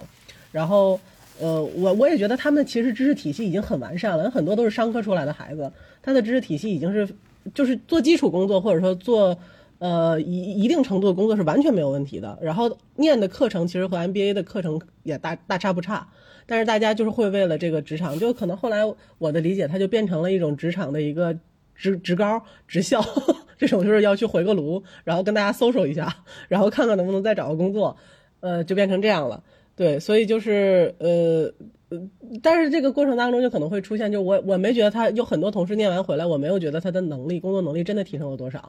[0.52, 1.00] 然后。
[1.42, 5.72] 呃，我我也觉得他们其实知识体系已经很完善了，很多都是商科出来的孩子，
[6.04, 7.08] 他的知识体系已经是
[7.54, 9.40] 就是做基础工作或者说做
[9.80, 12.38] 呃一一定程度的工作是完全没有问题的。
[12.42, 16.08] 然后念的课程其实和 MBA 的课程也大大差不差，
[16.46, 18.82] 但是大家就是会为了这个职场，就可能后来
[19.18, 21.38] 我的理解，它就变成了一种职场的一个
[21.76, 23.04] 职职高职校
[23.58, 27.96] 这种，就是要去回个炉，然后跟大家搜索一下，然后看看能不能再找个工作，
[28.42, 29.44] 呃，就变成这样了。
[29.76, 31.50] 对，所以就是呃
[31.88, 31.98] 呃，
[32.44, 38.60] 但是这个过程当中就可能会出现，就我我没觉得他有很多同事念完回来，我没有觉得他的能力工作能力真的提升了多少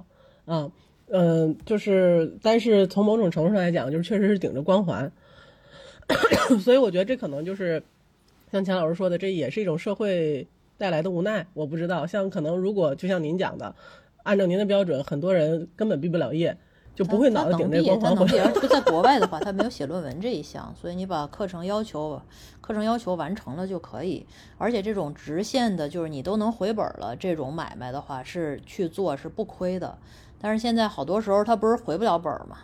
[0.45, 0.73] 啊，嗯、
[1.11, 5.11] 呃，就是但是从某种程度上来讲，就是确实是顶着光环，
[6.63, 7.83] 所以我觉得这可能就是
[8.53, 10.47] 像钱老师说的，这也是一种社会
[10.79, 11.47] 带来的无奈。
[11.55, 13.75] 我不知道，像可能如果就像您讲的，
[14.23, 16.57] 按照您的标准，很多人根本毕不了业。
[16.93, 18.53] 就不会脑子顶着光环回来。
[18.53, 22.21] 他在 国外的话，他没有写论文这一项，所以你把课程要求、
[22.61, 24.27] 课程要求完成了就可以。
[24.59, 29.97] 而且这种直线的，就是你都能回本了，这种买卖的话是去做是不亏的。
[30.41, 32.57] 但是现在好多时候他不是回不了本嘛，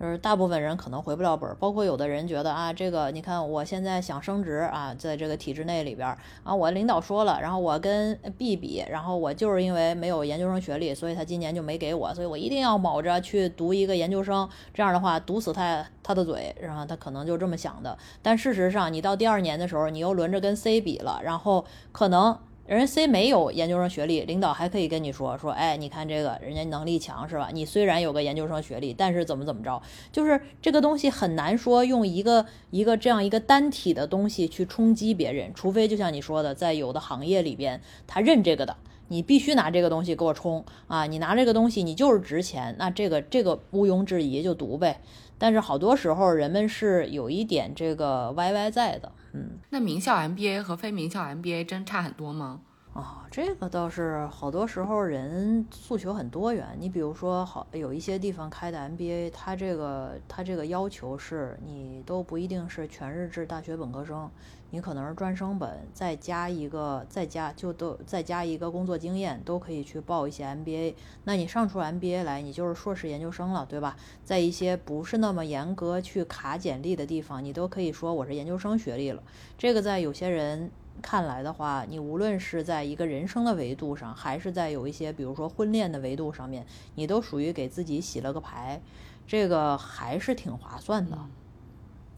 [0.00, 6.08] 就是大部分人可能回不了本，包括有的人觉得啊，这个你看我现在想升职啊，在这个体制内里边
[6.42, 17.96] 啊，我领导说了，然后我跟 B 比，然后我就是因为没有研究生学历，所以他今年就没给我，所以我一定要卯着去读一个研究生，这样的话堵死他他的嘴，然后他可能就这么想的。
[18.20, 22.36] 但事实上，你到第二年的时候，你又轮着跟 C 比了，然后可能。
[22.64, 27.50] 人 C 没有研究生学历，领导还可以跟你说说，哎，你看这个人家能力强是吧？
[27.52, 38.76] 你虽然有个研究生学历，但是怎么怎么着，就是这个东西很难说用一个一个这样一个单体的东西去冲击别人，除非就像你说的，在有的行业里边，他认这个的，
[39.08, 41.04] 你必须拿这个东西给我冲啊！
[41.06, 45.00] 你拿这个东西，你就是值钱，那这个这个毋庸置疑就读呗。
[45.36, 49.58] 但是好多时候人们是有一点这个歪歪在的，嗯。
[49.70, 52.60] 那名校 MBA 和非名校 MBA 真差很多吗？
[52.94, 56.76] 啊、这个倒是好多时候人诉求很多元。
[56.78, 64.30] 你比如说，好有一些地方开的 MBA，它这个它这个要求是你都不一定是全日制大学本科生，
[64.68, 70.94] 你可能是专升本，再加一个再加就都再加一个工作经验，都可以去报一些 MBA。
[71.24, 73.96] 那你上出 MBA 来，你就是硕士研究生了，对吧？
[74.22, 79.22] 在一些不是那么严格去卡简历的地方，你都可以说我是研究生学历了。
[79.56, 80.70] 这个在有些人。
[81.00, 88.80] 看来的话，你无论是在一个人生的维度上，还是在有一些比如说婚恋的维度上面，你都属于给自己洗了个牌，
[89.26, 91.18] 这个还是挺划算的。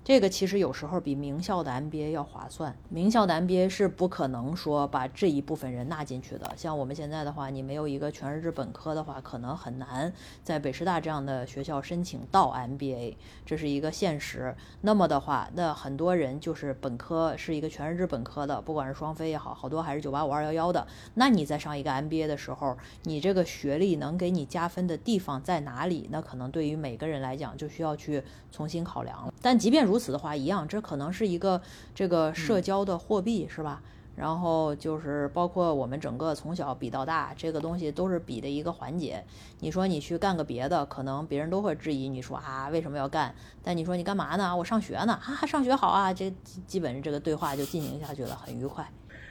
[0.04, 2.76] 这个其实有时候比名校的 MBA 要划算。
[2.90, 6.52] 名校的 MBA 是不可能说把这一部分人纳进去的。
[6.58, 10.12] 像我们现在的话，你没有一个全日制本科的话，可能很难
[10.42, 14.54] 在北师大这样的学校申请到 MBA，这是一个现实。
[14.82, 20.86] 那么的话，那很多人就是本科是一个全日制本科的，不管是双非也好，好多还是九八五二幺幺的。
[21.14, 26.10] 那你在上一个 MBA 的时候，你这个学历能给你加分的地方在哪里？
[26.12, 29.32] 那可能对于每个人来讲，就需要去重新考量了。
[29.40, 31.62] 但即便如如此的话，一样，这可能是一个
[31.94, 33.80] 这个社交的货币，是吧？
[34.16, 39.22] 然后就是包括我们整个从小比到大，这个东西都是比的一个环节。
[39.60, 43.32] 你说你去干个别的，可能别人都会质疑你说啊，为什么要干？
[43.62, 44.56] 但你说你干嘛呢？
[44.56, 46.34] 我上学呢，啊，上学好啊，这
[46.66, 48.84] 基本这个对话就进行下去了，很愉快。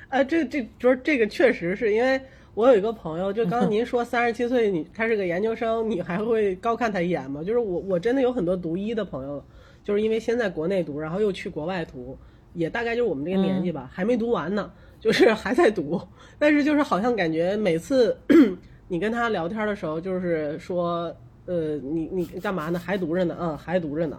[0.07, 2.21] 呃，这这就是这个确实是因为
[2.53, 7.43] 我有一个朋友，就刚刚您说三十七岁你他是个研究生，你还会高看他一眼吗？
[7.43, 9.43] 就是我我真的有很多读医的朋友，
[9.83, 12.17] 就是因为先在国内读，然后又去国外读，
[12.53, 16.01] 也大概就是我们这个年纪吧，还没读完呢，就是还在读，
[16.39, 18.17] 但是就是好像感觉每次
[18.89, 21.15] 你跟他聊天的时候，就是说。
[21.45, 22.79] 呃，你你干嘛呢？
[22.79, 23.35] 还读着呢？
[23.37, 24.17] 嗯，还读着呢，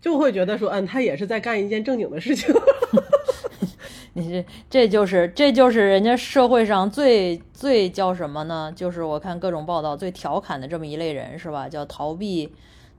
[0.00, 2.48] 就会觉得说，嗯，他也是在干一件正经的事情。
[4.14, 8.72] 你这这就是这就是人家社会上最最叫什么呢？
[8.74, 11.68] 就是我看各种报道最调侃的这么一类人是吧？
[11.68, 12.50] 叫逃避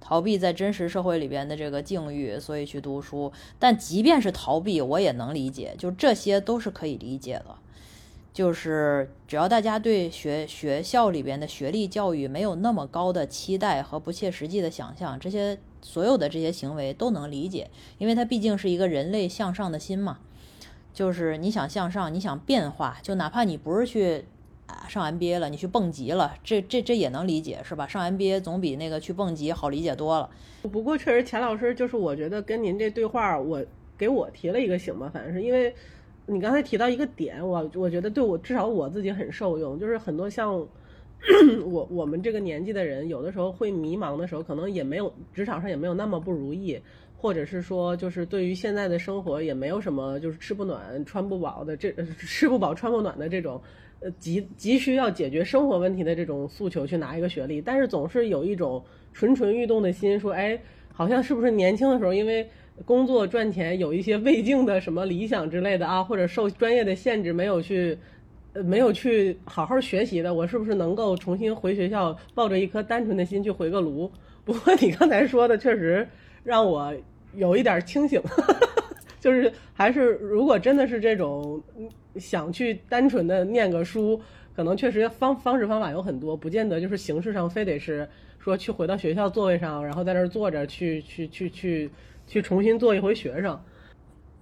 [0.06, 3.32] 逃避在真实社会里边的这个境遇，所以去读书。
[3.58, 7.56] 但即便是逃避，我也能理解，就这些都是可以理解的。
[8.34, 20.20] 就是只要大家对学学校里边的学历教育没有那么高的期待和不切实际的想象，这些所有的这些行为都能理解，因为它毕竟是一个人类向上的心嘛。
[20.94, 24.26] 就是你想向上，你想变化，就哪怕你不是去
[24.88, 27.88] 上 MBA 了，你去蹦极了，这这这也能理解是吧？
[27.88, 30.30] 上 MBA 总比那个去蹦极好理解多了。
[30.72, 33.64] 不过确实，钱老师就是我觉得跟您这对话，我
[33.98, 35.74] 给我提了一个醒吧，反正是因为。
[36.26, 40.56] 你刚才提到一个点，我我觉得对我至少我自己很受用，就是很多像
[41.68, 46.80] 我我们这个年纪的人，有的时候会迷茫的时候，可能也没有职场上也没有那么不如意，
[47.18, 53.62] 或者是说就是对于现在的生活也没有什么就是吃不暖穿不饱的这 吃不饱穿不暖的这种
[54.20, 58.84] 急急需要解决生活问题的这种诉求去拿一个学历，但是总是有一种
[59.14, 60.60] 蠢蠢欲动的心，说哎，
[60.92, 62.48] 好像是不是年轻的时候因为。
[62.86, 67.96] 工作赚钱有一些未尽的什么理想之类的啊，或者受专业的限制没有去，
[68.54, 74.12] 呃，没有去好好学习的，我是不是能够重新回学校，抱着一颗单纯的心去回个炉？
[74.44, 76.10] 不过你刚才说的确实
[76.44, 76.92] 让我
[77.36, 78.20] 有一点清醒，
[79.24, 81.64] 就是还是如果真的是这种
[82.18, 84.20] 想去单纯的念个书，
[84.54, 88.10] 可能确实方方式方法有很多，不见得就是形式上非得是
[88.40, 91.90] 说去回到学校座位上，然后在那儿坐着去去去去。
[92.26, 93.60] 去重新做一回学生，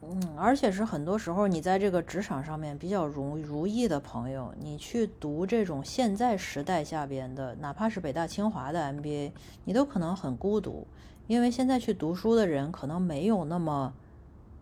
[0.04, 9.32] 嗯，而且是很多时候你在这个职场上面比较如如意的朋友，你去读这种现在时代下边的，哪怕是北大清华的 MBA，
[9.66, 10.86] 你都可能很孤独，
[11.26, 13.92] 因为现在去读书的人可能没有那么。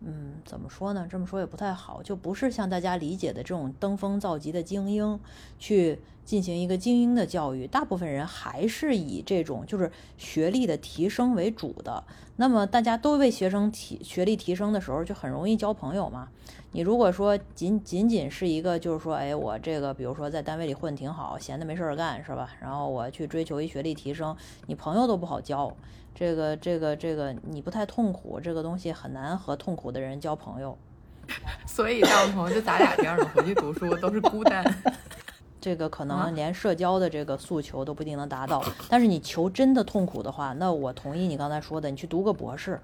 [0.01, 1.07] 嗯，怎么说呢？
[1.09, 5.19] 这么说也不太好，就不是像大家理解的这种登峰造极的精英
[5.57, 7.65] 去进行一个精英的教育。
[7.65, 12.03] 大部分人还是以这种就是学历的提升为主的。
[12.35, 16.27] 那么大家都为学生提学历提升的时候，就很容易交朋友嘛。
[16.71, 22.51] 你如果说仅仅仅是一个就是说，哎，我这个比如说在单位里混挺好，闲的没事儿干是吧？
[22.61, 25.75] 然后我去追求一学历提升，你朋友都不好交。
[26.13, 30.77] 这个这个这个，你不太痛苦，这个东西很难和痛苦的人交朋友。
[31.65, 34.63] 所以交朋友就咱俩这样的回去读书都是孤单。
[35.61, 38.63] 这个可能连社交的这个诉求都不一定能达到。
[38.89, 42.79] 但是你求真的痛苦的话，那我同意你刚才说的，你去读个博士。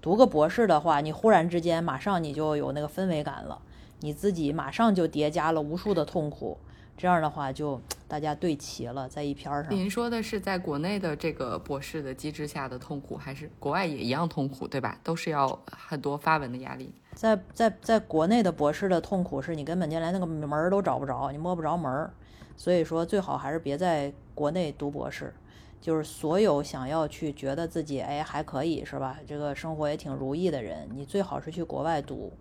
[0.00, 3.60] 读个博士的话，你忽然之间马上你就有那个氛围感了，
[4.00, 6.56] 你自己马上就叠加了无数的痛苦。
[6.96, 7.78] 这样的话，就
[8.08, 9.66] 大家对齐了，在一篇上。
[9.70, 14.98] 您说的是在国内的这个博士的机制下的痛苦，还是国外也一样痛苦，对吧？
[15.02, 16.90] 都是要很多发文的压力。
[17.16, 22.12] 在在在国内的博士的痛苦是你根本就连那个门儿都找不着，你摸不着门儿。
[22.58, 25.32] 所以说，最好还是别在国内读博士。
[25.80, 29.18] 就是所有想要去觉得自己哎还可以是吧？
[29.26, 32.32] 这个生活也挺如意的人，你最好是去国外读。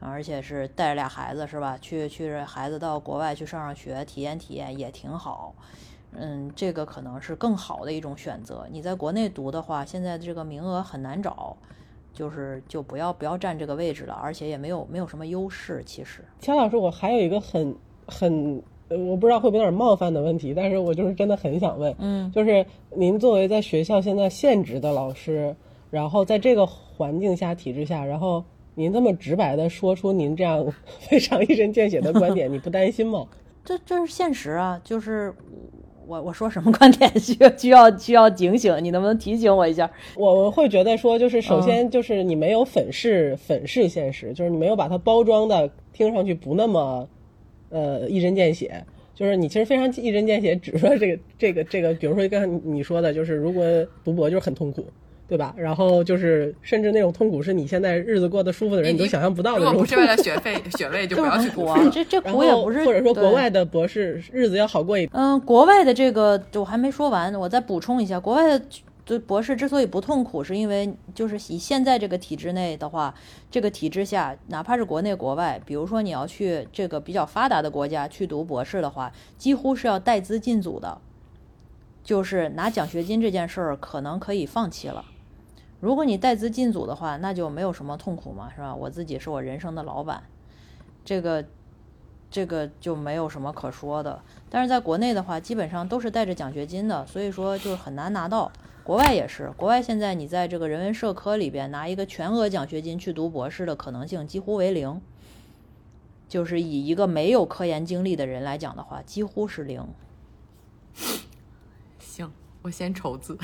[0.00, 1.76] 而且是带着俩孩子是吧？
[1.78, 5.54] 去去孩子到国外去上上学，体验体验也挺好。
[6.12, 8.66] 嗯，这个可能是更好的一种选择。
[8.70, 11.56] 你在国内读的话，现在这个名额很难找，
[12.12, 15.82] 就是就不要不要占这个位置了，而且也没有没有什么优势。
[15.84, 17.74] 其实，钱老师，我还有一个很
[18.06, 25.54] 很我不知道会不会有点冒犯的问题，但是我就是真的很想问，嗯，就是您作为在学校现在现职的老师，
[25.90, 28.44] 然后在这个环境下体制下，然后。
[28.74, 30.64] 您这么直白的说出您这样
[31.02, 33.26] 非常一针见血的观点，你不担心吗？
[33.64, 35.34] 这这是现实啊，就是
[36.08, 39.90] 我我说什么观点 需要需要需要警醒，你能不能提醒我一下？
[40.16, 47.06] 我会觉得说，就是首先就是你没有粉饰粉饰现实，就是你没有把它包装的听上去不那么
[47.68, 48.82] 呃一针见血，
[49.14, 53.62] 就是你其实非常一针见血，指出来这个这个这个，比如说刚才你说的，就是如果
[54.02, 54.86] 读博就是很痛苦。
[55.28, 55.54] 对吧？
[55.58, 59.64] 然后就是，甚至那种痛苦是你现在日子过得舒服的人你都想象不到的。
[59.66, 61.68] 如果不是为了学费、 学位，就不要去读。
[61.92, 62.82] 这这苦也不是。
[62.86, 65.10] 或者说，国外的博士日子要好过一点。
[65.12, 68.64] 嗯，国外的这个我还没说完，我再补充一下，国外的
[69.04, 73.14] 对博士之所以不痛苦，是因为就是以现在这个体制内的话，
[73.50, 80.98] 这个体制下，哪怕是国内国外，比如说你要去这个比较发达的国家去读博士的话，几乎是要带资进组的，
[82.02, 85.04] 就是拿奖学金这件事儿可能可以放弃了。
[85.80, 88.74] 如果你带资进组的话，那就没有什么痛苦嘛，是吧？
[88.74, 90.24] 我自己是我人生的老板，
[91.04, 91.44] 这个
[92.30, 94.20] 这个就没有什么可说的。
[94.50, 98.50] 但是在国内的话，基本上都是带着奖学金的，所以说就是很难拿到。
[98.82, 105.00] 国外也是，国外现在你在这个人文社科里边拿一个全额奖学金去读博士的可能性几乎为零，
[106.26, 109.86] 就是以一个没有科研经历的人来讲的话，几乎是零。
[111.98, 113.38] 行，我先筹资。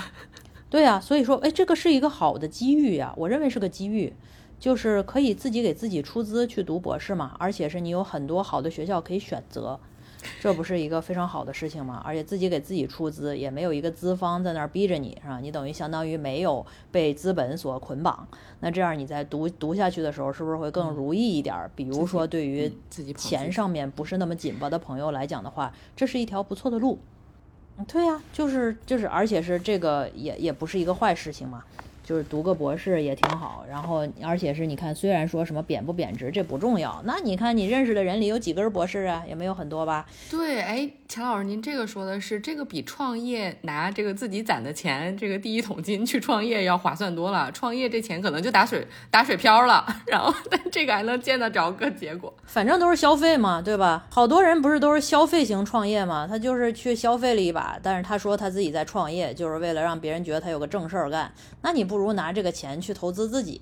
[0.75, 4.13] 对啊，所以说，哎，这个是一个好的机遇呀，我认为是个机遇，
[4.59, 9.79] 就是可以自己给自己出资去读博士嘛，而且是你有很多好的学校可以选择。
[10.41, 12.03] 这不是一个非常好的事情吗？
[12.05, 15.39] 而且自己给自己出资，也没有一个资方在那儿逼着你，是吧？
[15.39, 18.27] 你等于相当于没有被资本所捆绑。
[18.59, 21.71] 那这样你在读读下去的时候，是不是会更如意一点？
[21.77, 22.69] 比如说，对于
[23.17, 26.99] 钱上面不是那么紧巴的朋友来讲的话，这是一条不错的路。
[27.89, 31.65] 对呀，就是就是，而且是这个也也不是一个坏事情嘛。
[32.05, 39.25] 就是读个博士也挺好，然后而且是你看，虽然说什么贬不贬值这不重要，那你看你认识的人里有几根博士啊？
[39.27, 40.05] 也没有很多吧？
[40.31, 47.51] 对，哎，钱老师，您这个说的是这个比创业拿这个自己攒的钱，这个第一桶金去创业要划算多了。
[47.53, 54.07] 创业这钱可能就打水 打水漂了，然后但这个还能见得着个结果，反正都是消费嘛，对吧？
[54.11, 56.27] 好多人不是都是消费型创业嘛？
[56.27, 61.33] 他就是去消费了一把，但是他说他自己在创业，就是为了让别人觉得他有个正事儿干。
[61.63, 61.94] 那你不？
[61.95, 63.61] 不如拿这个钱去投资自己，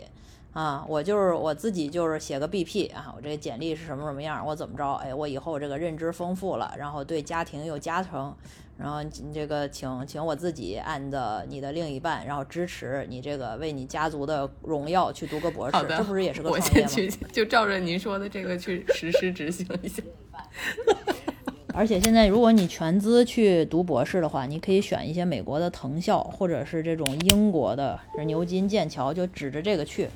[0.55, 4.91] 啊，我就是我自己就是写个 BP 啊，我这个简历是什么什么样，我怎么着？
[4.95, 8.35] 哎，我以后这个认知丰富了，然后对家庭有加成，
[8.79, 9.05] 然后
[9.35, 16.87] 这个请请我自己按的你的另一半，然后支持你这个为你家族的荣耀去读个博士，这不是也是个创业吗？
[16.87, 20.03] 我先去，就照着您说的这个去实施执行一下。
[21.75, 30.09] 而且现在，如果你全资去读博士的话，你可以选一些美国的藤校，或者是这种英国的，牛津、剑桥，就指着这个去，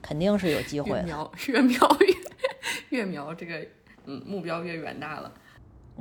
[0.00, 0.96] 肯定是有机会。
[0.98, 3.54] 越瞄越瞄越越瞄这个，
[4.06, 5.30] 嗯，目标越远大了。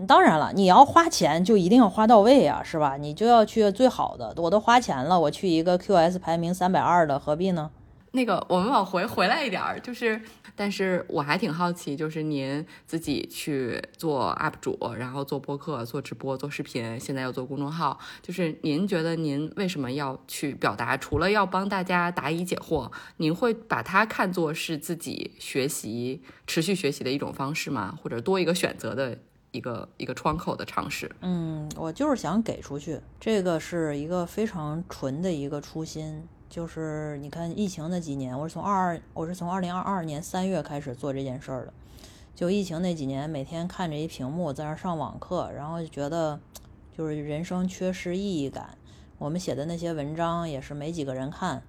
[0.08, 2.96] 当然了，你要花钱就一定要花到位啊，是吧？
[2.98, 4.34] 你就要去最好的。
[4.38, 7.70] 我都花钱了，我去一个 QS 排名三百二的，何必呢？
[8.14, 10.22] 那个，我们往回回来一点儿，就是，
[10.56, 20.96] 但是我还挺好奇，就是您自己去做 UP 主，然后做播客、做直播、做视频，现在又做公众号，就是您觉得您为什么要去表达？
[20.98, 27.98] 除了要帮大家答疑解惑，您会把它看作是自己学习、持续学习的一种方式吗？
[28.02, 29.18] 或者多一个选择的
[29.52, 31.10] 一个一个窗口的尝试？
[31.22, 36.28] 嗯，我就是想给出去，这个是一个非常纯的一个初心。
[36.52, 41.74] 就是你看疫情那几年，我是从二二，我是从二零二二年三月开始做这件事儿的。
[42.36, 46.38] 就疫情那几年，每天看着一屏幕在那上网课，然后就觉得
[46.98, 48.78] 就是人生缺失意义感。
[49.18, 51.64] 我们写的那些文章也是没几个人看，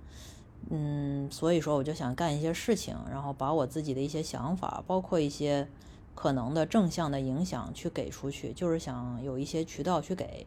[0.68, 5.68] 嗯，所以说我就想干一些事情，然后把我自己的一些想法，包括一些
[6.16, 10.44] 可能的正向的影响去给出去，就是想有一些渠道去给。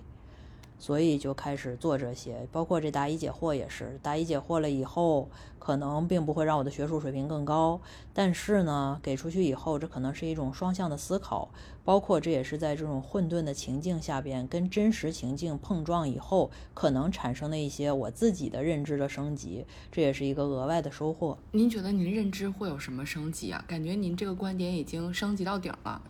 [0.77, 3.99] 所以就开始做这些，包括这答疑解惑也是。
[4.03, 7.79] 答疑解惑了以后，可能并不会让我的学术水平更高，
[8.13, 11.49] 但是呢，给出去以后，这可能是一种双向的思考。
[11.83, 21.37] 包括这也是在这种混沌的情境下边，跟真实情境碰撞以后，可能产生的一些我自己的认知的升级，这也是一个额外的收获。
[21.51, 23.63] 您觉得您认知会有什么升级啊？
[23.67, 26.01] 感觉您这个观点已经升级到顶了。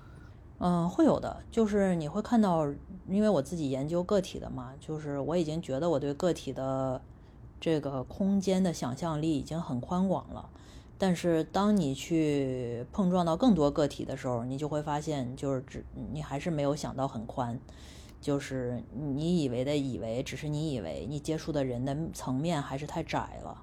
[0.60, 2.66] 嗯，会有的，就是你会看到，
[3.10, 7.02] 因为我自己研究个体的嘛，就是我已经觉得我对个体的
[7.60, 10.50] 这个空间的想象力已经很宽广了。
[10.98, 17.60] 但是当你去碰撞到更多个体的时候，你就会发现，就是只你还是没有想到很宽，
[18.22, 23.62] 就是你以为的以为，只是你以为你接触的人的层面还是太窄了。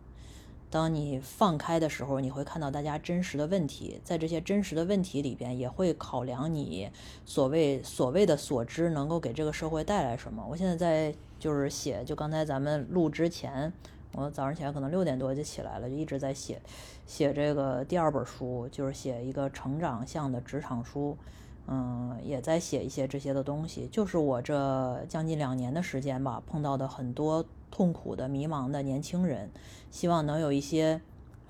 [0.72, 6.90] 当你放开的时候，你会看到大家真实的问题，在这些真实的问题里边，也会考量你
[7.26, 10.42] 所谓所谓的所知能够给这个社会带来什么。
[10.48, 13.70] 我现在在就是写，就刚才咱们录之前，
[14.14, 16.58] 我早上起来可能六点多就起来了，就一直在写，
[17.06, 21.18] 写这个第二本书，就是写一个成长向的职场书，
[21.66, 27.44] 嗯，也在写一些这些的东西，就是我这将近两年的时间吧，碰到的很多。
[27.72, 29.50] 痛苦的、迷茫的年轻人，
[29.90, 31.00] 希望能有一些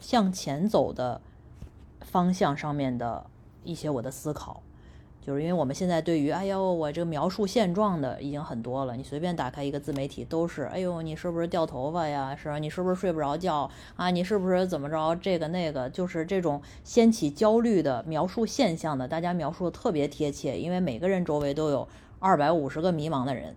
[0.01, 1.21] 向前走的
[2.01, 3.27] 方向上面的
[3.65, 4.63] 一些我的思考。
[5.21, 12.35] 就是因为我们现在对于哎呦我这个描述现状的已经很多了，你随便打开一个自媒体都是哎呦你是不是掉头发呀？
[12.35, 12.59] 是吧？
[12.59, 14.11] 你是不是睡不着觉啊？
[14.11, 15.15] 你是不是怎么着？
[15.15, 21.87] 这个那个就是这种掀起焦虑的描述现象的，大家描述的特别贴切，因为每个人周围都有
[22.19, 23.55] 二百五十个迷茫的人。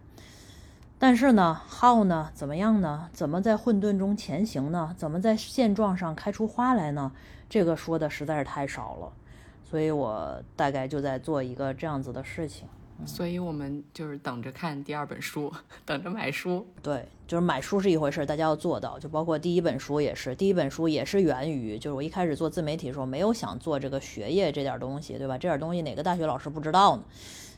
[0.98, 2.30] 但是呢，how 呢？
[2.34, 3.10] 怎么样呢？
[3.12, 4.94] 怎么在混沌中前行呢？
[4.98, 7.12] 怎么在现状上开出花来呢？
[7.50, 9.12] 这个说的实在是太少了。
[9.70, 12.68] 所以我大概就在做一个这样子的事情，
[13.06, 15.52] 所以我们就是等着看第二本书，
[15.84, 16.66] 等着买书。
[16.82, 25.38] 对，就是买书是一回事，大家要做到，就包括第一本书也是，第一本书也是源于，就是我一开始做自媒体的时候没有想做这个学业这点东西，对吧？
[25.38, 27.04] 这点东西哪个大学老师不知道呢？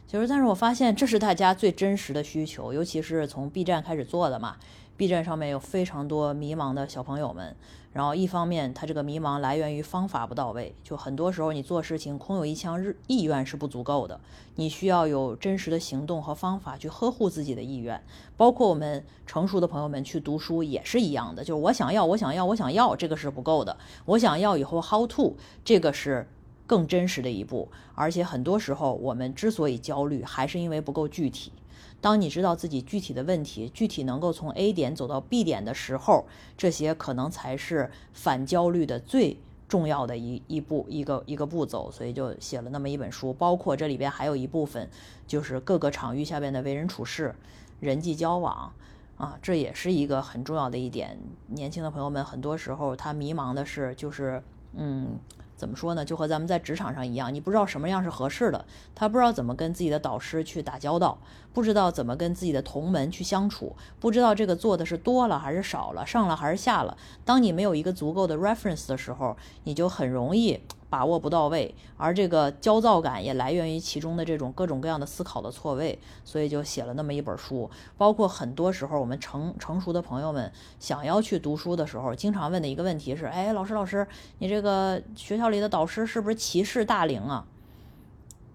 [0.10, 4.56] 其实，但是我发现这是大家最真实的需求，尤其是从 B 站开始做的嘛
[4.96, 7.54] ，B 站上面有非常多迷茫的小朋友们。
[7.92, 14.18] 然后一方面，他这个迷茫来源于方法不到位，就很多时候你做事情空有一腔日意愿是不足够的，
[14.56, 18.02] 你需要有真实的行动和方法去呵护自己的意愿。
[18.38, 23.76] 包括我们成熟的朋友们去读书也是一样的，就是我想要，我想要，我想要，这个是不够的。
[24.06, 25.36] 我想要以后 how to，
[25.66, 26.28] 这个是
[26.68, 27.68] 更真实的一步。
[27.96, 31.52] 而且很多时候我们之所以焦虑，还是因为不够具体。
[32.00, 39.38] 当你知道自己具体的问题，具体能够从 A 点走到 B 点的时候，这些可能才是反焦虑的最
[39.68, 41.90] 重要的一一步一个一个步骤。
[41.92, 44.88] 所以就写了那么一本书，包括这里边还有一部分
[45.26, 47.34] 就是各个场域下边的为人处事、
[47.80, 48.72] 人际交往
[49.18, 51.18] 啊，这也是一个很重要的一点。
[51.48, 54.44] 年轻的朋友们很多时候他迷茫的是，就是
[54.76, 55.18] 嗯。
[55.58, 56.06] 怎么说呢？
[56.06, 61.18] 就和咱们在职场上一样，你不知道什么样是合适的，他不知道怎么跟自己的导师去打交道，
[61.52, 66.96] 不知道怎么跟自己的同门去相处，不知道这个做的是多了还是少了，上了还是下了。
[67.26, 70.62] 当你没有一个足够的 reference 的时候，你就很容易。
[70.90, 77.70] 把握不到位，而这个焦躁感也来源于其中的这种各种各样的思考的错位，所以就写了那么一本书。
[77.98, 84.08] 包括很多时候，我们成成熟的朋友们想要去读书的时候，经常问的一个问题是：哎，老师老师，
[84.40, 87.46] 你这个学校里的导师是不是歧视大龄啊？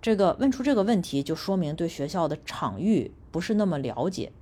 [0.00, 4.32] 这个问出这个问题，就说明对学校的场域不是那么了解。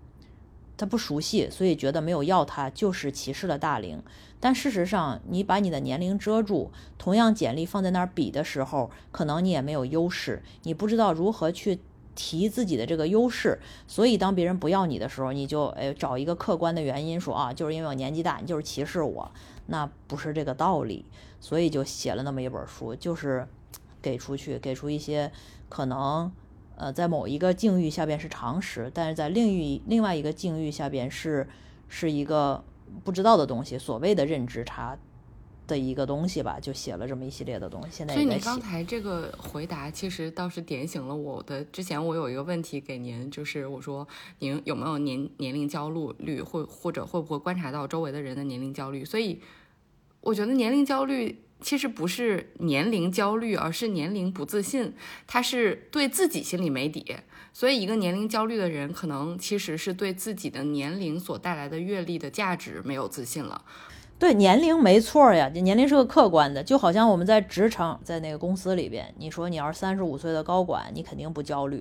[0.81, 4.03] 他不熟悉，所以觉得没有要他就是歧视了大龄。
[4.41, 11.78] 但事实上，你把你的年龄遮住，同样简历放在那儿比的时候，可能你也没有优势，你不知道如何去
[12.14, 13.61] 提自己的这个优势。
[13.87, 19.31] 所以当别人不要你的时候，你就哎找一个客观的原因说啊，就是因为我年纪大，你就是歧视我，
[19.66, 21.05] 那不是这个道理。
[21.39, 23.47] 所以就写了那么一本书，就是
[24.01, 25.31] 给出去，给出一些
[25.68, 26.33] 可能。
[26.81, 31.47] 呃，在某一个境遇下边是常识，但是在另一另外一个境遇下边是
[31.89, 32.64] 是一个
[33.05, 34.97] 不知道的东西，所谓的认知差
[35.66, 37.89] 的一个东西吧，就写了这么一系列的东西。
[37.91, 41.62] 现在所以你刚才这个回答其实倒是点醒了我的。
[41.66, 44.09] 之前我有一个问题给您，就是我说
[44.39, 49.05] 您有没有年年龄焦虑率，或或者会不会观察到周围的人的年龄焦虑？
[49.05, 49.39] 所以
[50.22, 51.45] 我觉得年龄焦虑。
[51.61, 54.94] 其实不是年龄焦虑，而是年龄不自信。
[55.26, 57.16] 他是对自己心里没底，
[57.52, 63.64] 所以一个年龄焦虑的人，可能其实是对自己的年龄所带来的阅历的价值没有自信了。
[64.18, 71.80] 对，年龄没错呀，年龄是个客观的，就好像我们在职场，在那个公司里边，你说你要是三十五岁的高管，你肯定不焦虑；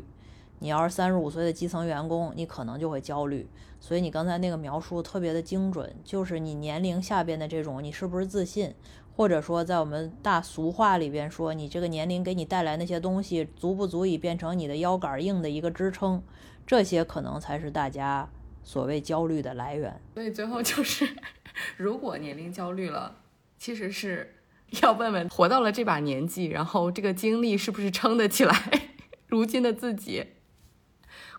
[0.60, 3.48] 你要是三十五岁的基层员工，你可能就会焦虑。
[3.82, 8.74] 所以你刚才那个描述特别的精准，就是你年龄下边的这种，你是不是自信？
[9.20, 16.24] 或者说，在我们大俗话里边说，你这个年龄给你带来那些东西，足不足以变成你的腰杆硬的一个支撑？
[16.66, 18.30] 这些可能才是大家
[18.64, 20.00] 所谓焦虑的来源。
[20.14, 21.06] 所以最后就是，
[21.76, 23.18] 如果年龄焦虑了，
[23.58, 24.36] 其实是
[24.82, 28.56] 要问问活到了这把年纪，然后这个精力是不是撑得起来
[29.28, 30.28] 如今的自己，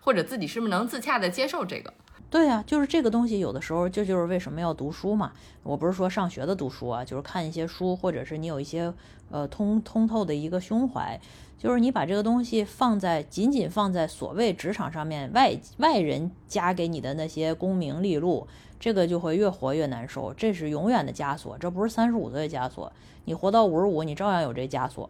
[0.01, 1.91] 或者自己是不是能自洽的接受这个？
[2.31, 5.33] 对呀，就是这个东西，有的时候这就是为什么要读书嘛。
[5.63, 8.93] 我不是说上学的读书啊，就是看一些书，或者是你有一些
[9.29, 11.19] 呃通通透的一个胸怀，
[11.57, 18.47] 就是你把这个东西放在仅仅放在所谓职场上面，外外人加给你的那些功名利禄，
[18.79, 22.89] 这个就会越活越难受，这是永远的枷锁，这不是三十五岁的枷锁，
[23.25, 25.09] 你活到五十五，你照样有这枷锁。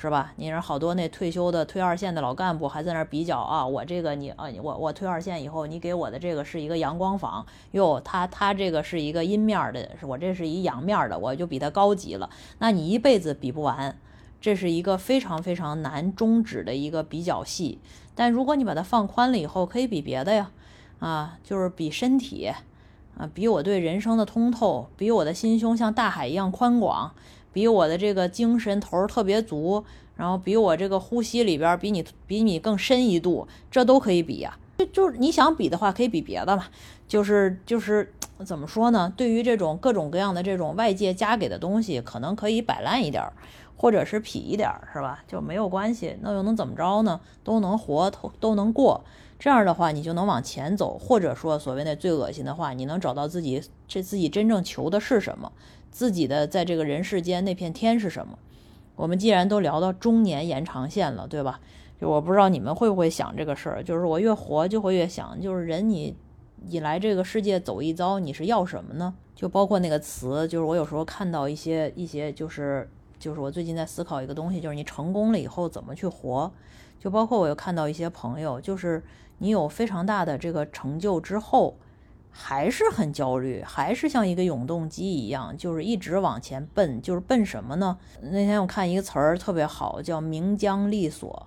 [0.00, 0.32] 是吧？
[0.36, 12.30] 你是好多那退休的退二线的老干部还在那比较啊，我这个你啊，我我退二线以后，你给我的这个是一个阳光房哟，他他这个是一个阴面的，我这是一阳面的，我就比他高级了。
[12.60, 13.94] 那你一辈子比不完，
[14.40, 17.78] 这是一个非常非常难终止的一个比较戏。
[18.14, 20.50] 但如果你把它放宽了以后，可以比别的呀，
[21.00, 22.50] 啊，就是比身体，
[23.18, 27.12] 啊，比我对人生的通透，比我的心胸像大海一样宽广。
[27.52, 29.84] 比我的这个精神头儿特别足，
[30.16, 34.58] 然后比我这个呼吸里边比你比你更深一度，这都可以比呀。
[34.78, 36.66] 就就是你想比的话，可以比别的嘛。
[37.06, 38.12] 就是就是
[38.44, 39.12] 怎么说呢？
[39.16, 43.22] 对于这种各种各样的这种外界加给的东西，可能可以摆烂一点，
[43.76, 45.22] 或者是痞一点，是吧？
[45.26, 46.16] 就没有关系。
[46.20, 47.20] 那又能怎么着呢？
[47.42, 49.02] 都能活，都都能过。
[49.38, 55.50] 这样的话，你就能往前走，或者说所谓的最恶心的话，你能找到自己这自己真正求的是什么，
[55.90, 58.38] 自己的在这个人世间那片天是什么。
[58.96, 61.60] 我们既然都聊到中年延长线了，对吧？
[62.00, 66.16] 就我不知道你们会不会想这个事儿，就是我越活就会越想，就是人你。
[66.62, 69.14] 你来这个世界走一遭，你是要什么呢？
[69.34, 72.86] 就包括那个词，就是我有时候看到一些一些，就是
[73.18, 76.52] 就是我最近在思考一个东西，就是你成功了以后怎么去活？
[76.98, 79.02] 就包括我又看到一些朋友，就是
[79.38, 81.74] 你有非常大的这个成就之后，
[82.30, 87.98] 还是很焦虑，还是像一个永动机一样，就是一直往前奔，就是奔什么呢？
[88.22, 91.46] 那天我看一个词儿特别好，叫名缰利锁。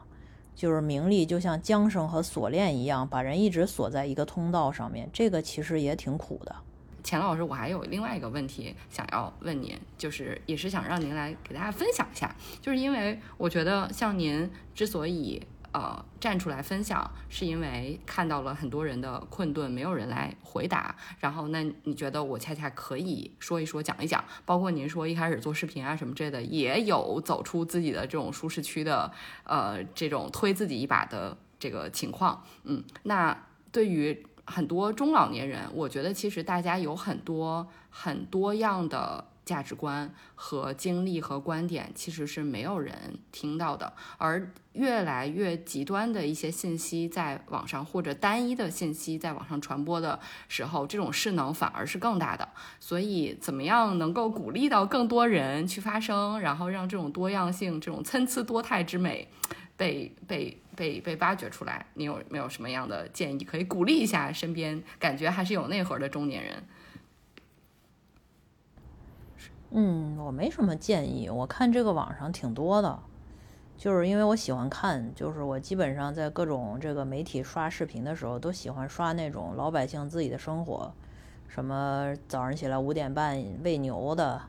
[0.55, 6.55] 就是名利就像缰绳和锁链一样，把人一直锁在一个通道上面，这个其实也挺苦的。
[7.03, 15.41] 钱老师，我还有另外一个问题想要问您，就是也是想让您来给大家分享一下，就是因为我觉得像您之所以。
[15.73, 20.95] 呃，站出来分享，是因为看到了很多人的困顿，没有人来回答。
[21.19, 24.23] 然后，那你觉得我恰恰可以说一说，讲一讲？
[24.45, 29.11] 包括您说一开始做视频啊什么之类的，也有走出自己的这种舒适区的，
[29.45, 32.43] 呃，这种推自己一把的这个情况。
[32.65, 33.35] 嗯，那
[33.71, 39.25] 对于很多中老年人，我觉得其实大家有很多很多样的。
[39.45, 52.47] 价值观和经历和观点其实是没有人听到的，而越来越极端的一些信息在网上或者单一的信息在网上传播的时候，这种势能反而是更大的。
[52.79, 59.27] 所以，怎么样能够鼓励到更多人去发声，然后让这种多样性、这种参差多态之美
[59.75, 61.85] 被被被被挖掘出来？
[61.93, 66.63] 你有没有什么样的建议可以鼓励一下身边感觉还是有内核的中年人？
[69.75, 71.27] 嗯，我没什么建议。
[71.27, 72.99] 我看这个网上挺多的，
[73.75, 80.93] 就是因为我喜欢看，就是我基本上在各种这个媒体刷视频的时候，都喜欢刷那种老百姓自己的生活，
[81.47, 84.39] 什么早上起来五点半喂牛的，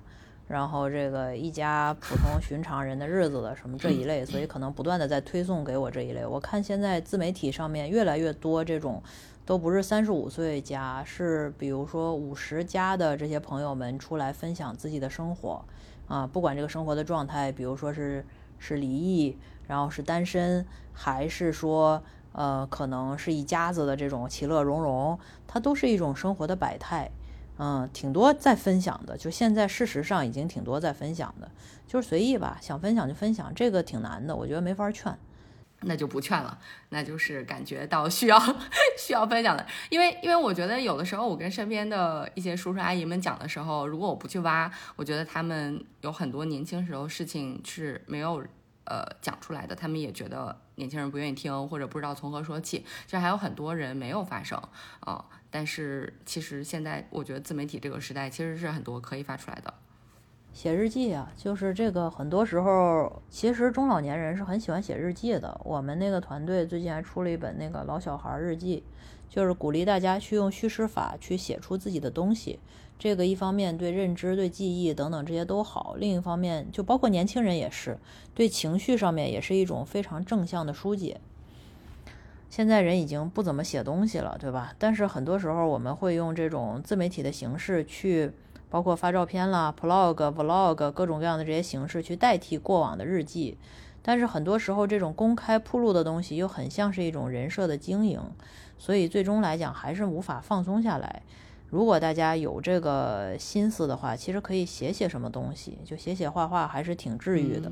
[0.46, 6.26] 然后这个一家普通寻常人的日子的什么这一类，所以可能不断的在推送给我这一类。
[6.26, 9.02] 我看现在自媒体上面越来越多这种。
[9.46, 15.64] 都不是三十五岁加，是比如说五十加的这些朋友们出来分享自己的生活，
[16.08, 18.24] 啊，不管这个生活的状态，比如说是
[18.58, 19.36] 是离异，
[19.66, 27.10] 然后是单身，还是说呃可能是一家子的这种其乐融融，它都是一种生活的百态，
[27.58, 29.16] 嗯，挺多在分享的。
[29.18, 31.50] 就现在事实上已经挺多在分享的，
[31.86, 35.14] 就是随意吧，想分享就分享，这个挺难的，我觉得没法劝。
[35.86, 36.58] 那就不劝了，
[36.90, 38.38] 那就是感觉到需要
[38.98, 48.44] 需要分享的，因为因为我觉得有的时候我跟身边的一些叔叔阿姨们讲的时候，如果我不去挖，我觉得他们有很多年轻时候事情是没有
[48.84, 54.60] 呃讲出来的，他们也觉得年轻人不愿意听或者不知道从何说起，其实还有很多人没有发声
[55.00, 55.24] 啊。
[55.50, 59.72] 但是其实现在我觉得自媒体这个时代其实是很多可以发出来的。
[60.54, 65.60] 写日记啊，就是这个，很多时候其实中老年人是很喜欢写日记的。
[65.64, 68.84] 我们那个团队最近还出了一本那个老小孩日记，
[69.28, 72.60] 就是鼓励大家去用叙事法去写出自己的东西。
[72.96, 77.98] 这个一方面对认知、对记忆等等这些都好，另一方面就包括年轻人也是
[78.32, 81.20] 对情绪上面也是一种非常正向的疏解。
[82.48, 84.72] 现在人已经不怎么写东西了，对吧？
[84.78, 88.30] 但是很多时候我们会用这种自媒体的形式去。
[88.74, 93.56] 包括发照片啦、blog、vlog 各种各样的这些形式去代替过往的日记，
[94.02, 98.20] 但是很多时候这种公开铺路的东西又很像是一种人设的经营，
[98.76, 101.22] 所以最终来讲还是无法放松下来。
[101.70, 107.70] 如果大家有这个心思的话，其实可以写写什么东西，就写写画画，还是挺治愈的。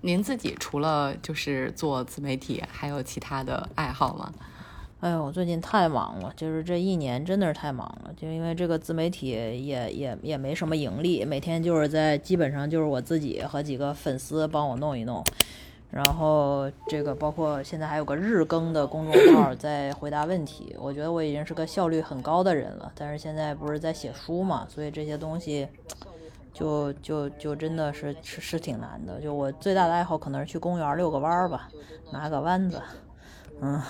[0.00, 4.32] 您自己除了就是做自媒体，还有其他的爱好吗？
[5.04, 15.22] 哎呦，我最近太忙了，就是这一年真的是太忙了，就因为这个自媒体也也也没什么盈利，每天就是在基本上就是我自己和几个粉丝帮我弄一弄，
[15.90, 25.68] 然后这个包括现在还有个日更的公众号 在回答问题，我觉得我已经是个效率很高的人了，但是现在不是在写书嘛，所以这些东西
[26.54, 31.68] 就就就真的是是是挺难的，就我最大的爱好可能是去公园遛个弯儿吧，
[32.10, 32.80] 拿个弯子。
[33.60, 33.80] 嗯，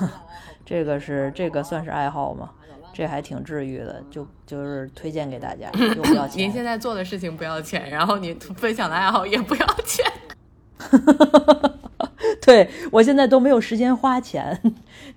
[0.65, 2.51] 这个是这个算是爱好吗？
[2.93, 6.39] 这还挺治愈的，就就是推荐给大家，又不要钱。
[6.47, 10.05] 您现在做的事情不要钱，然后你分享的爱好也不要钱。
[12.41, 14.61] 对我现在都没有时间花钱，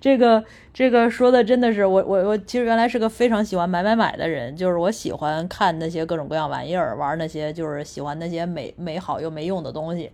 [0.00, 0.42] 这个
[0.72, 10.10] 这个说的真的是我我我其实原来是个非常喜欢买买买的人，就是我喜欢看那些各种各样玩意儿，玩那些就是喜欢那些美美好又没用的东西。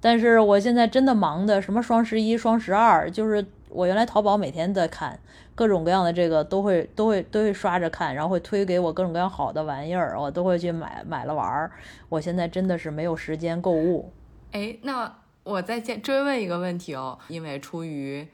[0.00, 5.18] 但是我现在真的忙的什么双十一、双十二，就是我原来淘宝每天在看
[5.54, 11.72] 各种各样的这个都会都会都会刷着看，然后会推给我各种各样好的玩意儿，我都会去买买了玩儿。
[12.08, 14.12] 我现在真的是没有时间购物。
[14.52, 18.26] 哎，那我再追追问一个问题哦，因为出于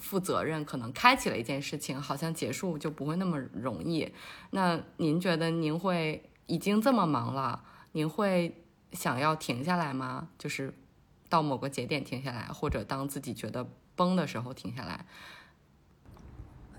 [0.00, 4.12] 负责任，可能开启了一件事情，好像结束就不会那么容易。
[4.50, 10.28] 那您觉得您会已经这么忙了，您会想要停下来吗？
[10.38, 10.72] 就是
[11.28, 15.04] 到某个节点停下来，或者当自己觉得崩的时候停下来？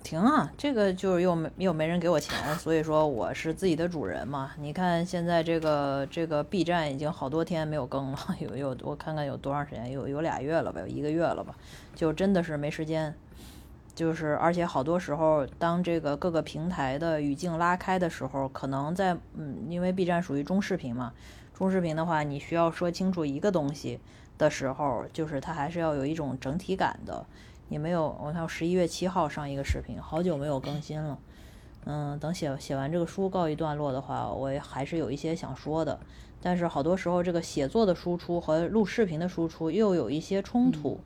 [0.04, 0.52] 停啊！
[0.56, 4.52] 这个就是又没又没人给我钱，所以说我是自己的主人嘛。
[4.60, 11.56] 你看现在这个这个 B 站已经好多天没有更了，有有我看看有多长时间，有有俩月了吧，有一个月了吧，
[11.96, 13.16] 就真的是没时间。
[13.96, 21.14] 就是而且好多时候，当这个各个平台的语境拉开的时候，可能在嗯，因为 B 站属于中视频嘛，
[21.54, 24.00] 中视频的话，你需要说清楚一个东西
[24.38, 27.26] 的时候，就是它还是要有一种整体感的。
[27.68, 31.18] 也没有，我看十一月七号上一个视频，好久没有更新了。
[31.86, 36.00] 嗯，等写写完这个书告一段落的话，我还是有一些想说的。
[36.42, 41.00] 但是好多时候，这个写作的输出和录视频的输出又有一些冲突。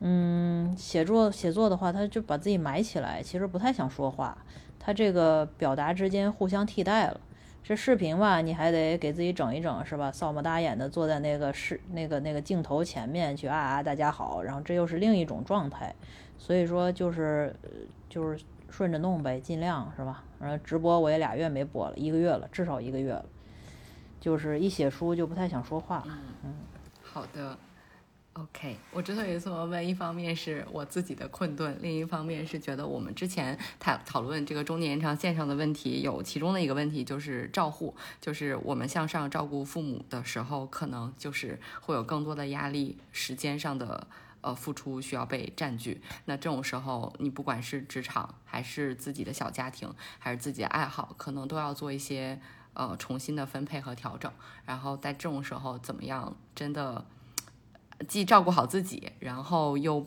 [0.00, 4.36] 嗯，写作写作的话，他就把自己埋起来，其实不太想说话。
[4.78, 7.20] 他这个表达之间互相替代了。
[7.62, 10.10] 这视频吧，你还得给自己整一整，是吧？
[10.10, 15.94] 扫眉大眼的坐在那个视那个那个镜头前面去啊啊，大家好，然后这又是另一种状态，
[16.36, 17.54] 所以说就是
[18.08, 20.24] 就是顺着弄呗，尽量是吧？
[20.40, 23.24] 然后直播我也俩月没播了，一个月了，至少一个月了，
[24.18, 26.02] 就是一写书就不太想说话。
[26.42, 26.54] 嗯，
[27.02, 27.56] 好的。
[28.40, 44.06] OK，我之所以这么问，一方面是我自己的困顿，另一方面是觉得我们之前讨讨论这个中年延长线上的问题，有其中的一个问题就是照护，就是我们向上照顾父母的时候，可能就是会有更多的压力，时间上的
[44.40, 46.00] 呃付出需要被占据。
[46.24, 52.40] 那这种时候，你不管是职场，还是自己的小家庭，还是自己的爱好，可能都要做一些
[52.72, 54.32] 呃重新的分配和调整。
[54.64, 57.04] 然后在这种时候，怎么样真的？
[58.08, 60.06] 既照顾好自己，然后又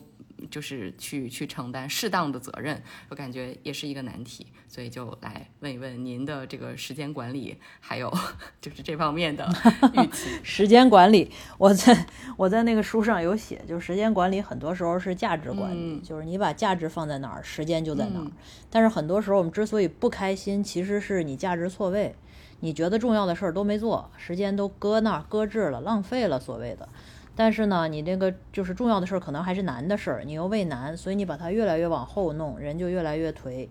[0.50, 8.12] 就是去去承担适当的责任，我感觉也是一个难题，所以就来问一问您的这个时间管理，还有
[8.60, 9.48] 就是这方面的
[9.94, 10.28] 预期。
[10.42, 18.26] 时间管理，我在我在那个书上有写，就是时间管理很多时候是价值管理，就是你把价值放在哪儿，时间就在哪儿。
[18.68, 22.14] 但是很多时候我们之所以不开心，其实是你价值错位，
[22.60, 26.88] 你觉得重要的事儿都没做，时间都搁那儿搁置了，浪费了所谓的。
[27.36, 33.68] 但是呢，你这个就是重要的事儿，可能还是难的事儿，你又畏难，所以你把它越来越往后弄，人就越来越颓。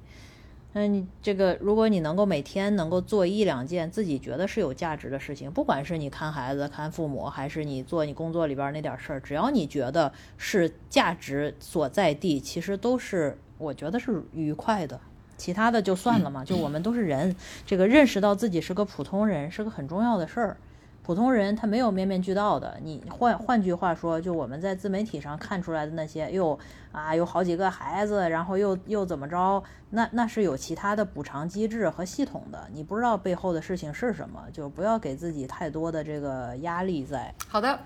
[0.75, 14.99] 那你这个，如果你能够每天能够做一两件自己觉得是有价值的事情，不管是你看孩子、看父母，还是你做你工作里边那点事儿，只要你觉得是价值所在地，其实都是我觉得是愉快的。
[15.37, 17.35] 其他的就算了嘛，就我们都是人，
[17.65, 20.57] 这个认识到自己是个普通人，是个很重要的事儿。
[21.03, 26.57] 普通人他没有面面俱到的，你换换句话说，就我们在自媒体上看出来的那些，又
[26.93, 37.35] 啊有好几个孩子，然后又又怎么着，那那是有其他的补偿机制和系统的，你不知道背后的事情是什么，就不要给自己太多的这个压力在。
[37.49, 37.77] 好的，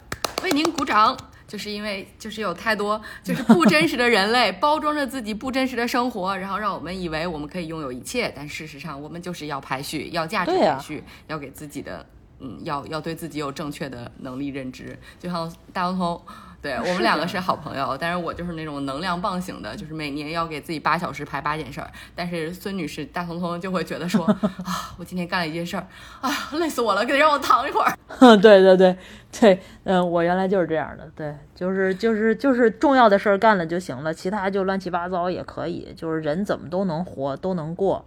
[0.43, 12.05] 为您鼓掌，就是因为就是有太多就是不真实的人类 包装着自己不真实的生活，然后让我们以为我们可以拥有一切，但事实上我们就是要排序，要价值排序，要给自己的。
[12.39, 16.21] 嗯，要要对自己有正确的能力认知，就像大彤彤，
[16.61, 21.89] 对我们两个是好朋友，但是我就是那种能量棒型的，就是每年要给自己八小时排八件事儿。
[22.15, 24.23] 但是孙女士大彤彤就会觉得说
[24.63, 25.87] 啊，我今天干了一件事儿，
[26.21, 28.37] 啊，累死我了，得让我躺一会儿。
[28.37, 28.95] 对对对
[29.39, 38.05] 对，嗯，我原来就是这样的，对，就是就是就是重要的事儿干了就行了，其他就乱七八糟也可以，就是人怎么都能活，都能过。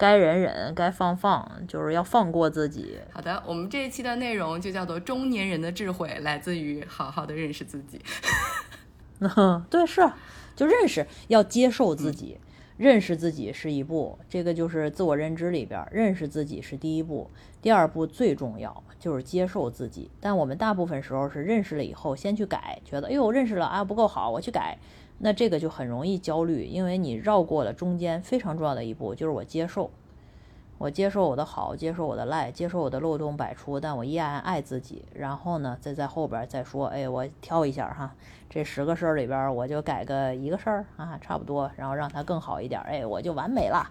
[0.00, 2.98] 该忍忍，该放放，就是要放过自己。
[3.12, 8.00] 好的，我们这一期的内容就叫做“中年人的智慧来自于好好的认识自己”。
[9.68, 10.10] 对，是，
[10.56, 12.38] 就认识，要接受自己，
[12.78, 17.30] 认识自己是一步，这个就是自我认知里边，认识自己是第一步，
[17.60, 20.10] 第二步最重要就是接受自己。
[20.18, 24.78] 但我们大部分时候是认识了以后先去改，觉得哎呦认识了啊不够好，我去改。
[25.22, 29.90] 那这个就很容易焦虑，因为你绕过了中间非常重要的一步，就是我接受，
[30.78, 35.04] 我接受我的好，接受我的赖，接受我的漏洞百出，但我依然爱自己。
[35.14, 38.14] 然后呢，再在后边再说，哎，我挑一下哈，
[38.48, 43.90] 这十个事儿里边我就改个一个事儿啊，差不多，然后让它更好一点，哎，我就完美了。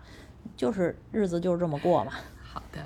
[0.58, 2.12] 就是日子就是这么过嘛。
[2.42, 2.82] 好的，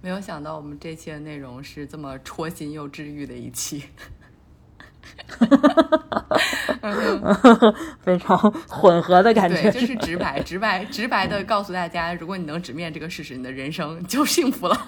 [0.00, 3.84] 没有想到我们这期的内容是这么戳心又治愈的一期。
[8.02, 8.38] 非常
[8.68, 14.78] 混合的感觉，就是直白、直白、直白的告诉大家，如果你能直面这个事实，你的人生就幸福了。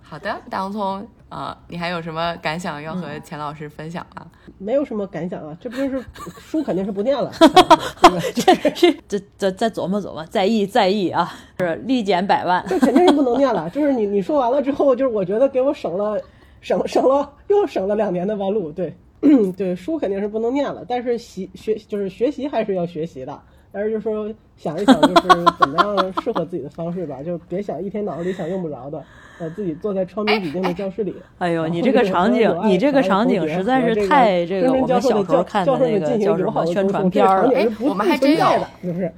[0.00, 4.26] 好的，大洋葱啊，你还有什么感想要和钱老师分享吗？
[4.56, 6.02] 没有什么感想啊，这不就是
[6.40, 7.30] 书肯定是不念了，
[9.06, 13.68] 这这再琢磨琢磨，在意在意啊，是立减百万，这肯定是不能念了。
[13.68, 16.18] 就是你你说完了之后，就是我觉得给我省了。
[16.60, 18.92] 省省了又省了两年的弯路，对，
[19.56, 23.40] 对，书肯定是不能念了，但是习学就是学习还是要学习的，
[23.70, 25.28] 但是就说想一想就是
[25.58, 29.02] 怎么样适合自己的方式吧，就别想一天脑子里想用不着的，
[29.38, 31.14] 呃，自己坐在窗明几净的教室里。
[31.38, 38.46] 哎呦，你这个场景，你这个场景实在是太这个我们小时候看的那个叫什么宣传片了，哎，我们还真有，
[38.82, 39.12] 就是，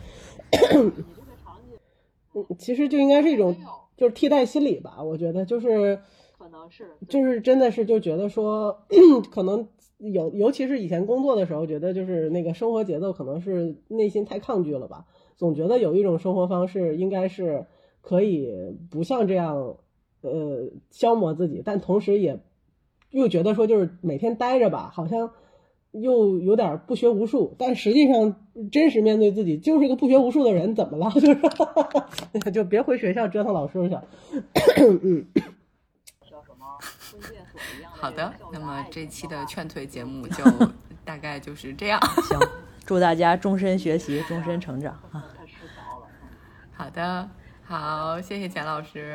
[0.74, 0.92] 嗯，
[2.58, 3.56] 其实就应该是一种
[3.96, 5.98] 就是替代心理吧，我觉得就是。
[6.70, 8.84] 是，就是真的是就觉得说，
[9.30, 17.66] 可能有，尤其是以前工作的时候，觉得就是那个生活节奏可能是内心太抗拒了吧，总觉得有一种生活方式应该是
[18.00, 18.50] 可以
[18.90, 19.76] 不像这样，
[20.22, 22.40] 呃，消磨自己，但同时也
[23.10, 25.32] 又觉得说就是每天待着吧，好像
[25.92, 31.10] 又有点不学无术，但实际上真实面对自己就是个不学无术的人，怎么了？
[31.20, 31.36] 就是
[32.52, 33.96] 就别回学校折腾老师去，
[35.02, 35.26] 嗯。
[37.92, 40.44] 好的，那么这期的劝退节目就
[41.04, 42.00] 大概就是这样。
[42.28, 42.38] 行，
[42.86, 45.24] 祝大家终身学习，终身成长啊！
[46.76, 47.28] 好的，
[47.64, 49.14] 好，谢谢钱老师。